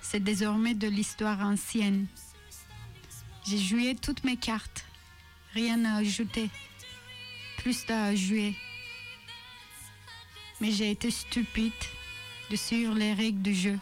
C'est 0.00 0.22
désormais 0.22 0.74
de 0.74 0.88
l'histoire 0.88 1.40
ancienne. 1.40 2.06
J'ai 3.46 3.58
joué 3.58 3.94
toutes 3.94 4.24
mes 4.24 4.36
cartes, 4.36 4.84
rien 5.54 5.84
à 5.84 5.96
ajouter, 5.96 6.50
plus 7.58 7.88
à 7.88 8.14
jouer. 8.14 8.54
Mais 10.60 10.70
j'ai 10.70 10.90
été 10.90 11.10
stupide 11.10 11.72
de 12.50 12.56
suivre 12.56 12.94
les 12.94 13.14
règles 13.14 13.42
du 13.42 13.54
jeu. 13.54 13.78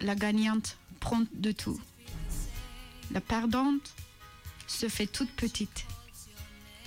La 0.00 0.14
gagnante 0.14 0.76
prend 1.00 1.22
de 1.32 1.50
tout. 1.50 1.80
La 3.10 3.20
perdante 3.20 3.94
se 4.68 4.88
fait 4.88 5.06
toute 5.06 5.30
petite. 5.30 5.86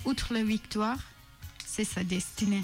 Outre 0.05 0.34
la 0.34 0.43
victoire, 0.43 0.99
c'est 1.66 1.84
sa 1.84 2.03
destinée. 2.03 2.64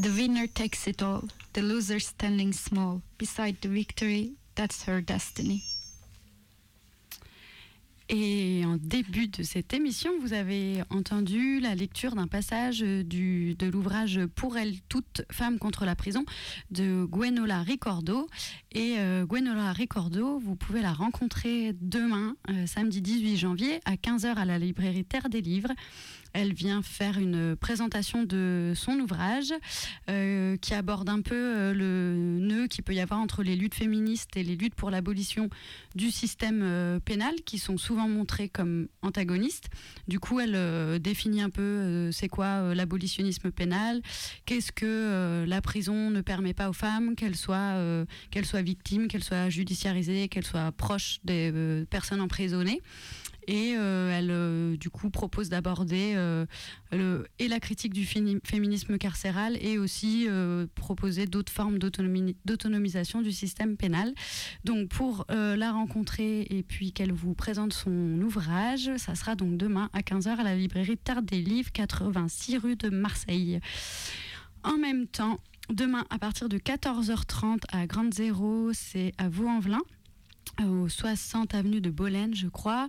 The 0.00 0.08
winner 0.16 0.46
takes 0.46 0.86
it 0.86 1.02
all, 1.02 1.24
the 1.52 1.60
loser 1.60 2.00
standing 2.00 2.54
small. 2.54 3.02
Beside 3.18 3.60
the 3.60 3.68
victory, 3.68 4.32
that's 4.54 4.84
her 4.84 5.02
destiny. 5.02 5.62
Et 8.12 8.64
en 8.64 8.76
début 8.76 9.28
de 9.28 9.42
cette 9.44 9.72
émission, 9.72 10.10
vous 10.20 10.32
avez 10.32 10.82
entendu 10.90 11.60
la 11.60 11.76
lecture 11.76 12.16
d'un 12.16 12.26
passage 12.26 12.80
de 12.80 13.70
l'ouvrage 13.70 14.20
Pour 14.34 14.56
elle, 14.56 14.80
toute 14.88 15.22
femme 15.30 15.60
contre 15.60 15.84
la 15.84 15.94
prison 15.94 16.24
de 16.72 17.04
Gwenola 17.04 17.62
Ricordo. 17.62 18.26
Et 18.72 18.96
euh, 18.98 19.26
Gwenola 19.26 19.72
Ricordo, 19.72 20.40
vous 20.40 20.56
pouvez 20.56 20.82
la 20.82 20.92
rencontrer 20.92 21.72
demain, 21.80 22.36
euh, 22.48 22.66
samedi 22.66 23.00
18 23.00 23.36
janvier, 23.36 23.80
à 23.84 23.94
15h 23.94 24.34
à 24.34 24.44
la 24.44 24.58
librairie 24.58 25.04
Terre 25.04 25.28
des 25.28 25.40
Livres. 25.42 25.70
Elle 26.32 26.54
vient 26.54 26.82
faire 26.82 27.18
une 27.18 27.56
présentation 27.56 28.22
de 28.22 28.72
son 28.76 28.92
ouvrage 29.00 29.52
euh, 30.08 30.56
qui 30.58 30.74
aborde 30.74 31.08
un 31.08 31.20
peu 31.20 31.34
euh, 31.34 31.74
le 31.74 32.16
nœud 32.16 32.68
qu'il 32.68 32.84
peut 32.84 32.94
y 32.94 33.00
avoir 33.00 33.20
entre 33.20 33.42
les 33.42 33.56
luttes 33.56 33.74
féministes 33.74 34.36
et 34.36 34.42
les 34.42 34.56
luttes 34.56 34.74
pour 34.74 34.90
l'abolition 34.90 35.50
du 35.94 36.10
système 36.10 36.60
euh, 36.62 37.00
pénal 37.00 37.34
qui 37.44 37.58
sont 37.58 37.78
souvent 37.78 38.08
montrés 38.08 38.48
comme 38.48 38.88
antagonistes. 39.02 39.70
Du 40.08 40.20
coup, 40.20 40.40
elle 40.40 41.00
définit 41.00 41.42
un 41.42 41.50
peu 41.50 42.10
c'est 42.12 42.28
quoi 42.28 42.74
l'abolitionnisme 42.74 43.50
pénal, 43.50 44.02
qu'est-ce 44.44 44.72
que 44.72 45.44
la 45.46 45.60
prison 45.60 46.10
ne 46.10 46.20
permet 46.20 46.54
pas 46.54 46.68
aux 46.68 46.74
femmes, 46.74 47.14
qu'elles 47.14 47.36
soient, 47.36 48.04
qu'elles 48.30 48.46
soient 48.46 48.62
victimes, 48.62 49.08
qu'elles 49.08 49.24
soient 49.24 49.48
judiciarisées, 49.48 50.28
qu'elles 50.28 50.46
soient 50.46 50.72
proches 50.72 51.18
des 51.24 51.84
personnes 51.90 52.20
emprisonnées. 52.20 52.80
Et 53.50 53.74
euh, 53.76 54.16
elle, 54.16 54.30
euh, 54.30 54.76
du 54.76 54.90
coup, 54.90 55.10
propose 55.10 55.48
d'aborder 55.48 56.12
euh, 56.14 56.46
et 57.40 57.48
la 57.48 57.58
critique 57.58 57.92
du 57.92 58.06
féminisme 58.06 58.96
carcéral 58.96 59.58
et 59.60 59.76
aussi 59.76 60.28
proposer 60.76 61.26
d'autres 61.26 61.52
formes 61.52 61.78
d'autonomisation 61.78 63.22
du 63.22 63.32
système 63.32 63.76
pénal. 63.76 64.14
Donc, 64.64 64.88
pour 64.88 65.26
la 65.28 65.72
rencontrer 65.72 66.42
et 66.50 66.62
puis 66.62 66.92
qu'elle 66.92 67.12
vous 67.12 67.34
présente 67.34 67.72
son 67.72 68.20
ouvrage, 68.22 68.90
ça 68.98 69.16
sera 69.16 69.34
donc 69.34 69.56
demain 69.56 69.90
à 69.92 70.00
15h 70.00 70.28
à 70.28 70.44
la 70.44 70.54
librairie 70.54 70.96
Terre 70.96 71.22
des 71.22 71.40
Livres, 71.40 71.72
86 71.72 72.58
rue 72.58 72.76
de 72.76 72.88
Marseille. 72.88 73.60
En 74.62 74.78
même 74.78 75.06
temps, 75.08 75.38
demain 75.70 76.04
à 76.10 76.18
partir 76.18 76.48
de 76.48 76.58
14h30 76.58 77.62
à 77.72 77.86
Grande 77.86 78.14
Zéro, 78.14 78.70
c'est 78.72 79.12
à 79.18 79.28
Vaux-en-Velin 79.28 79.82
au 80.64 80.88
60 80.88 81.54
avenue 81.54 81.80
de 81.80 81.90
Bolène, 81.90 82.34
je 82.34 82.48
crois. 82.48 82.88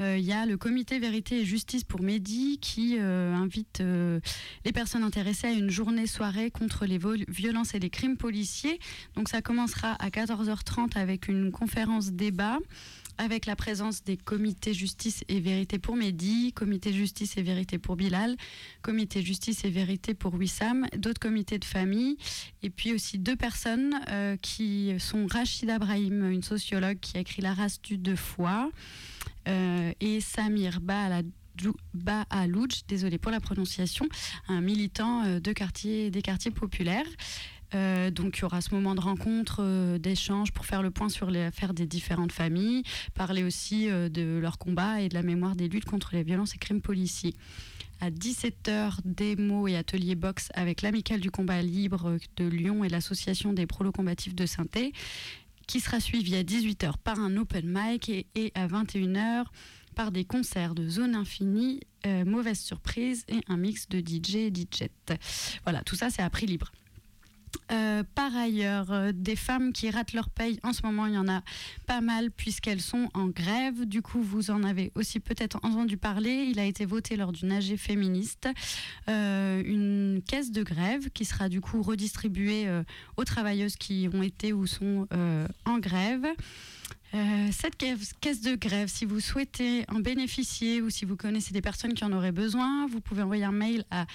Euh, 0.00 0.16
Il 0.18 0.24
y 0.24 0.32
a 0.32 0.46
le 0.46 0.56
comité 0.56 0.98
Vérité 0.98 1.40
et 1.40 1.44
Justice 1.44 1.84
pour 1.84 2.02
Mehdi 2.02 2.58
qui 2.60 2.96
euh, 2.98 3.34
invite 3.34 3.80
euh, 3.80 4.20
les 4.64 4.72
personnes 4.72 5.02
intéressées 5.02 5.48
à 5.48 5.52
une 5.52 5.70
journée-soirée 5.70 6.50
contre 6.50 6.86
les 6.86 6.98
violences 7.28 7.74
et 7.74 7.78
les 7.78 7.90
crimes 7.90 8.16
policiers. 8.16 8.78
Donc 9.14 9.28
ça 9.28 9.42
commencera 9.42 9.92
à 9.92 10.08
14h30 10.08 10.96
avec 10.96 11.28
une 11.28 11.50
conférence 11.50 12.12
débat 12.12 12.58
avec 13.18 13.46
la 13.46 13.56
présence 13.56 14.02
des 14.04 14.16
comités 14.16 14.74
justice 14.74 15.24
et 15.28 15.40
vérité 15.40 15.78
pour 15.78 15.96
Mehdi, 15.96 16.52
comité 16.52 16.92
justice 16.92 17.36
et 17.36 17.42
vérité 17.42 17.78
pour 17.78 17.96
Bilal, 17.96 18.36
comité 18.82 19.22
justice 19.22 19.64
et 19.64 19.70
vérité 19.70 20.14
pour 20.14 20.34
Wissam, 20.34 20.86
d'autres 20.96 21.20
comités 21.20 21.58
de 21.58 21.64
famille, 21.64 22.16
et 22.62 22.70
puis 22.70 22.92
aussi 22.92 23.18
deux 23.18 23.36
personnes 23.36 24.00
euh, 24.08 24.36
qui 24.36 24.92
sont 24.98 25.26
Rachida 25.26 25.78
Brahim, 25.78 26.30
une 26.30 26.42
sociologue 26.42 26.98
qui 27.00 27.16
a 27.16 27.20
écrit 27.20 27.42
La 27.42 27.54
race 27.54 27.80
du 27.82 27.98
deux 27.98 28.16
fois, 28.16 28.70
euh, 29.48 29.92
et 30.00 30.20
Samir 30.20 30.80
Baaladou- 30.80 31.76
Baalouj, 31.94 32.82
désolé 32.88 33.18
pour 33.18 33.30
la 33.30 33.40
prononciation, 33.40 34.08
un 34.48 34.60
militant 34.60 35.24
euh, 35.24 35.40
de 35.40 35.52
quartier, 35.52 36.10
des 36.10 36.22
quartiers 36.22 36.50
populaires. 36.50 37.06
Euh, 37.74 38.10
donc 38.10 38.38
il 38.38 38.42
y 38.42 38.44
aura 38.44 38.60
ce 38.60 38.74
moment 38.74 38.94
de 38.94 39.00
rencontre, 39.00 39.60
euh, 39.60 39.98
d'échange 39.98 40.52
pour 40.52 40.66
faire 40.66 40.82
le 40.82 40.90
point 40.90 41.08
sur 41.08 41.30
les 41.30 41.42
affaires 41.42 41.74
des 41.74 41.86
différentes 41.86 42.32
familles, 42.32 42.82
parler 43.14 43.44
aussi 43.44 43.88
euh, 43.88 44.08
de 44.08 44.38
leur 44.40 44.58
combat 44.58 45.00
et 45.00 45.08
de 45.08 45.14
la 45.14 45.22
mémoire 45.22 45.56
des 45.56 45.68
luttes 45.68 45.84
contre 45.84 46.10
les 46.12 46.22
violences 46.22 46.54
et 46.54 46.58
crimes 46.58 46.82
policiers. 46.82 47.34
À 48.00 48.10
17h, 48.10 48.96
démo 49.04 49.68
et 49.68 49.76
atelier 49.76 50.16
boxe 50.16 50.48
avec 50.54 50.82
l'Amicale 50.82 51.20
du 51.20 51.30
combat 51.30 51.62
libre 51.62 52.16
de 52.36 52.44
Lyon 52.44 52.82
et 52.82 52.88
l'Association 52.88 53.52
des 53.52 53.66
prolos 53.66 53.92
combatifs 53.92 54.34
de 54.34 54.44
saint 54.44 54.66
qui 55.68 55.78
sera 55.78 56.00
suivi 56.00 56.34
à 56.34 56.42
18h 56.42 56.94
par 57.04 57.20
un 57.20 57.36
open 57.36 57.64
mic 57.64 58.08
et, 58.08 58.26
et 58.34 58.50
à 58.56 58.66
21h 58.66 59.44
par 59.94 60.10
des 60.10 60.24
concerts 60.24 60.74
de 60.74 60.88
Zone 60.88 61.14
Infinie, 61.14 61.80
Mauvaise 62.26 62.58
Surprise 62.58 63.24
et 63.28 63.40
un 63.46 63.56
mix 63.56 63.88
de 63.88 64.00
DJ 64.00 64.36
et 64.36 64.52
DJ. 64.52 64.88
Voilà, 65.62 65.82
tout 65.82 65.94
ça 65.94 66.10
c'est 66.10 66.22
à 66.22 66.30
prix 66.30 66.46
libre. 66.46 66.72
Euh, 67.72 68.02
par 68.14 68.36
ailleurs, 68.36 68.92
euh, 68.92 69.12
des 69.14 69.36
femmes 69.36 69.72
qui 69.72 69.88
ratent 69.88 70.12
leur 70.12 70.28
paye, 70.28 70.58
en 70.62 70.72
ce 70.72 70.82
moment, 70.82 71.06
il 71.06 71.14
y 71.14 71.18
en 71.18 71.28
a 71.28 71.42
pas 71.86 72.00
mal 72.00 72.30
puisqu'elles 72.30 72.80
sont 72.80 73.08
en 73.14 73.28
grève. 73.28 73.86
Du 73.86 74.02
coup, 74.02 74.20
vous 74.20 74.50
en 74.50 74.62
avez 74.62 74.92
aussi 74.94 75.20
peut-être 75.20 75.58
entendu 75.62 75.96
parler. 75.96 76.48
Il 76.50 76.58
a 76.58 76.64
été 76.64 76.84
voté 76.84 77.16
lors 77.16 77.32
d'une 77.32 77.52
AG 77.52 77.76
féministe 77.76 78.48
euh, 79.08 79.62
une 79.64 80.22
caisse 80.26 80.52
de 80.52 80.62
grève 80.62 81.10
qui 81.10 81.24
sera 81.24 81.48
du 81.48 81.60
coup 81.60 81.82
redistribuée 81.82 82.68
aux 83.16 83.24
travailleuses 83.24 83.76
qui 83.76 84.08
ont 84.12 84.22
été 84.22 84.52
ou 84.52 84.66
sont 84.66 85.08
en 85.64 85.78
grève. 85.78 86.26
Cette 87.50 87.76
caisse 87.76 88.40
de 88.40 88.54
grève, 88.54 88.88
si 88.88 89.04
vous 89.04 89.20
souhaitez 89.20 89.84
en 89.88 90.00
bénéficier 90.00 90.80
ou 90.80 90.90
si 90.90 91.04
vous 91.04 91.16
connaissez 91.16 91.52
des 91.52 91.60
personnes 91.60 91.94
qui 91.94 92.04
en 92.04 92.12
auraient 92.12 92.32
besoin, 92.32 92.86
vous 92.86 93.00
pouvez 93.00 93.22
envoyer 93.22 93.44
un 93.44 93.52
mail 93.52 93.84
à 93.90 94.06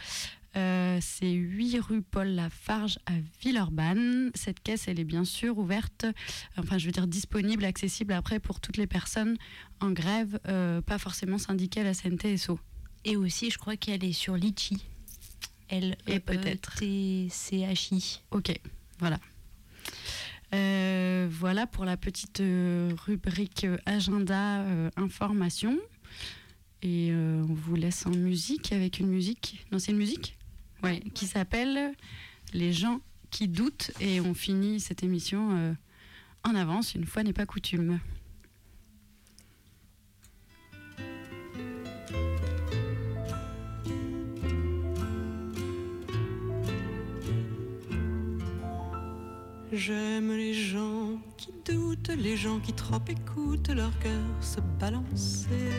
Euh, 0.55 0.97
c'est 1.01 1.31
8 1.31 1.79
rue 1.79 2.01
Paul 2.01 2.29
Lafarge 2.29 2.97
à 3.05 3.11
Villeurbanne. 3.41 4.31
Cette 4.33 4.59
caisse, 4.61 4.87
elle 4.87 4.99
est 4.99 5.03
bien 5.03 5.25
sûr 5.25 5.59
ouverte, 5.59 6.05
enfin 6.57 6.79
je 6.79 6.87
veux 6.87 6.91
dire 6.91 7.05
disponible, 7.05 7.63
accessible 7.63 8.13
après 8.13 8.39
pour 8.39 8.59
toutes 8.59 8.77
les 8.77 8.87
personnes 8.87 9.37
en 9.79 9.91
grève, 9.91 10.39
euh, 10.47 10.81
pas 10.81 10.97
forcément 10.97 11.37
syndiquées 11.37 11.81
à 11.81 11.83
la 11.83 11.93
CNTSO. 11.93 12.59
Et 13.07 13.15
aussi, 13.15 13.49
je 13.49 13.57
crois 13.57 13.77
qu'elle 13.77 14.03
est 14.03 14.11
sur 14.11 14.35
Litchi. 14.35 14.83
Elle 15.69 15.97
Et 16.07 16.19
peut-être. 16.19 16.75
T-C-H-I. 16.75 18.21
Ok, 18.31 18.51
voilà. 18.99 19.17
Euh, 20.53 21.25
voilà 21.31 21.67
pour 21.67 21.85
la 21.85 21.95
petite 21.95 22.41
euh, 22.41 22.91
rubrique 23.05 23.65
agenda 23.85 24.59
euh, 24.63 24.89
information. 24.97 25.79
Et 26.81 27.09
euh, 27.11 27.45
on 27.47 27.53
vous 27.53 27.75
laisse 27.75 28.05
en 28.05 28.11
musique 28.11 28.73
avec 28.73 28.99
une 28.99 29.07
musique. 29.07 29.65
Non, 29.71 29.79
c'est 29.79 29.93
une 29.93 29.97
musique 29.97 30.37
Ouais, 30.83 30.99
qui 31.13 31.27
s'appelle 31.27 31.93
Les 32.53 32.73
gens 32.73 32.99
qui 33.31 33.47
doutent. 33.47 33.91
Et 34.01 34.19
on 34.19 34.33
finit 34.33 34.81
cette 34.81 35.01
émission 35.01 35.75
en 36.43 36.55
avance, 36.55 36.93
une 36.93 37.05
fois 37.05 37.23
n'est 37.23 37.31
pas 37.31 37.45
coutume. 37.45 38.01
J'aime 49.77 50.35
les 50.35 50.55
gens 50.55 51.19
qui 51.37 51.53
doutent, 51.63 52.09
les 52.17 52.35
gens 52.35 52.59
qui 52.59 52.73
trop 52.73 52.99
écoutent 53.07 53.69
leur 53.69 53.91
cœur 53.99 54.25
se 54.41 54.59
balancer. 54.79 55.69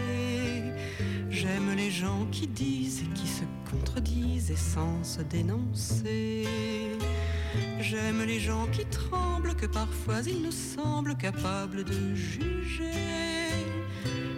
J'aime 1.28 1.74
les 1.76 1.90
gens 1.90 2.24
qui 2.30 2.46
disent 2.46 3.02
et 3.02 3.12
qui 3.18 3.26
se 3.26 3.42
contredisent 3.68 4.52
et 4.52 4.56
sans 4.56 5.02
se 5.02 5.20
dénoncer. 5.22 6.46
J'aime 7.80 8.22
les 8.24 8.38
gens 8.38 8.68
qui 8.68 8.84
tremblent, 8.84 9.56
que 9.56 9.66
parfois 9.66 10.20
ils 10.24 10.42
nous 10.42 10.52
semblent 10.52 11.16
capables 11.16 11.82
de 11.82 12.14
juger. 12.14 12.92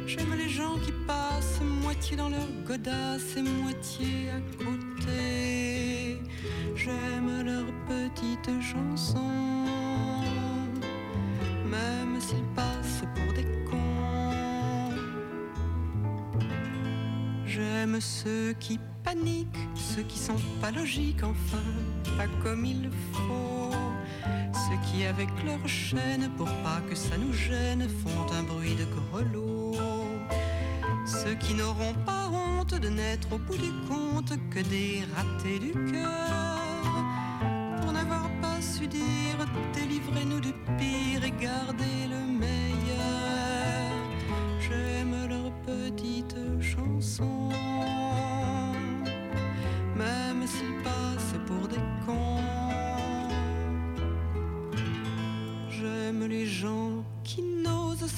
J'aime 0.06 0.34
les 0.38 0.48
gens 0.48 0.78
qui 0.86 0.92
passent 1.06 1.60
moitié 1.90 2.16
dans 2.16 2.28
leur 2.28 2.46
godasse 2.64 3.36
et 3.36 3.42
moitié 3.42 4.30
à 4.30 4.40
côté. 4.62 6.20
J'aime 6.76 7.42
leurs 7.44 7.72
petites 7.90 8.62
chansons, 8.62 9.66
même 11.68 12.20
s'ils 12.20 12.50
passent 12.54 13.02
pour 13.16 13.32
des 13.34 13.48
cons. 13.68 14.94
J'aime 17.44 18.00
ceux 18.00 18.52
qui 18.60 18.78
paniquent, 19.02 19.68
ceux 19.74 20.02
qui 20.02 20.18
sont 20.18 20.40
pas 20.60 20.70
logiques, 20.70 21.24
enfin, 21.24 21.66
pas 22.16 22.28
comme 22.40 22.66
il 22.66 22.88
faut. 23.12 23.72
Ceux 24.52 24.78
qui, 24.86 25.06
avec 25.06 25.28
leur 25.44 25.66
chaîne, 25.66 26.30
pour 26.36 26.50
pas 26.62 26.80
que 26.88 26.94
ça 26.94 27.18
nous 27.18 27.32
gêne, 27.32 27.88
font 27.88 28.32
un 28.38 28.44
bruit 28.44 28.76
de 28.76 28.84
grelot. 28.84 29.59
Ceux 31.10 31.34
qui 31.34 31.54
n'auront 31.54 31.94
pas 32.06 32.28
honte 32.28 32.74
de 32.74 32.88
n'être 32.88 33.32
au 33.32 33.38
bout 33.38 33.56
du 33.56 33.72
compte 33.88 34.32
que 34.48 34.60
des 34.60 35.02
ratés 35.14 35.58
du 35.58 35.72
cœur. 35.90 36.60
Pour 37.80 37.92
n'avoir 37.92 38.30
pas 38.40 38.60
su 38.62 38.86
dire 38.86 39.38
délivrez-nous 39.74 40.40
du 40.40 40.52
pire 40.78 41.24
et 41.24 41.32
gardez 41.32 42.06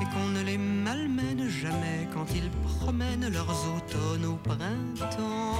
Et 0.00 0.04
qu'on 0.12 0.28
ne 0.28 0.42
les 0.42 0.58
malmène 0.58 1.48
jamais 1.48 2.08
quand 2.14 2.26
ils 2.34 2.50
promènent 2.50 3.28
leurs 3.30 3.50
automnes 3.76 4.24
au 4.24 4.36
printemps. 4.36 5.58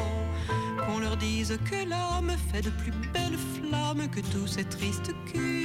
Qu'on 0.86 0.98
leur 1.00 1.16
dise 1.16 1.58
que 1.70 1.88
l'âme 1.88 2.32
fait 2.50 2.62
de 2.62 2.70
plus 2.70 2.92
belles 3.12 3.38
flammes 3.38 4.08
que 4.08 4.20
tous 4.20 4.46
ces 4.46 4.64
tristes 4.64 5.12
culs 5.32 5.57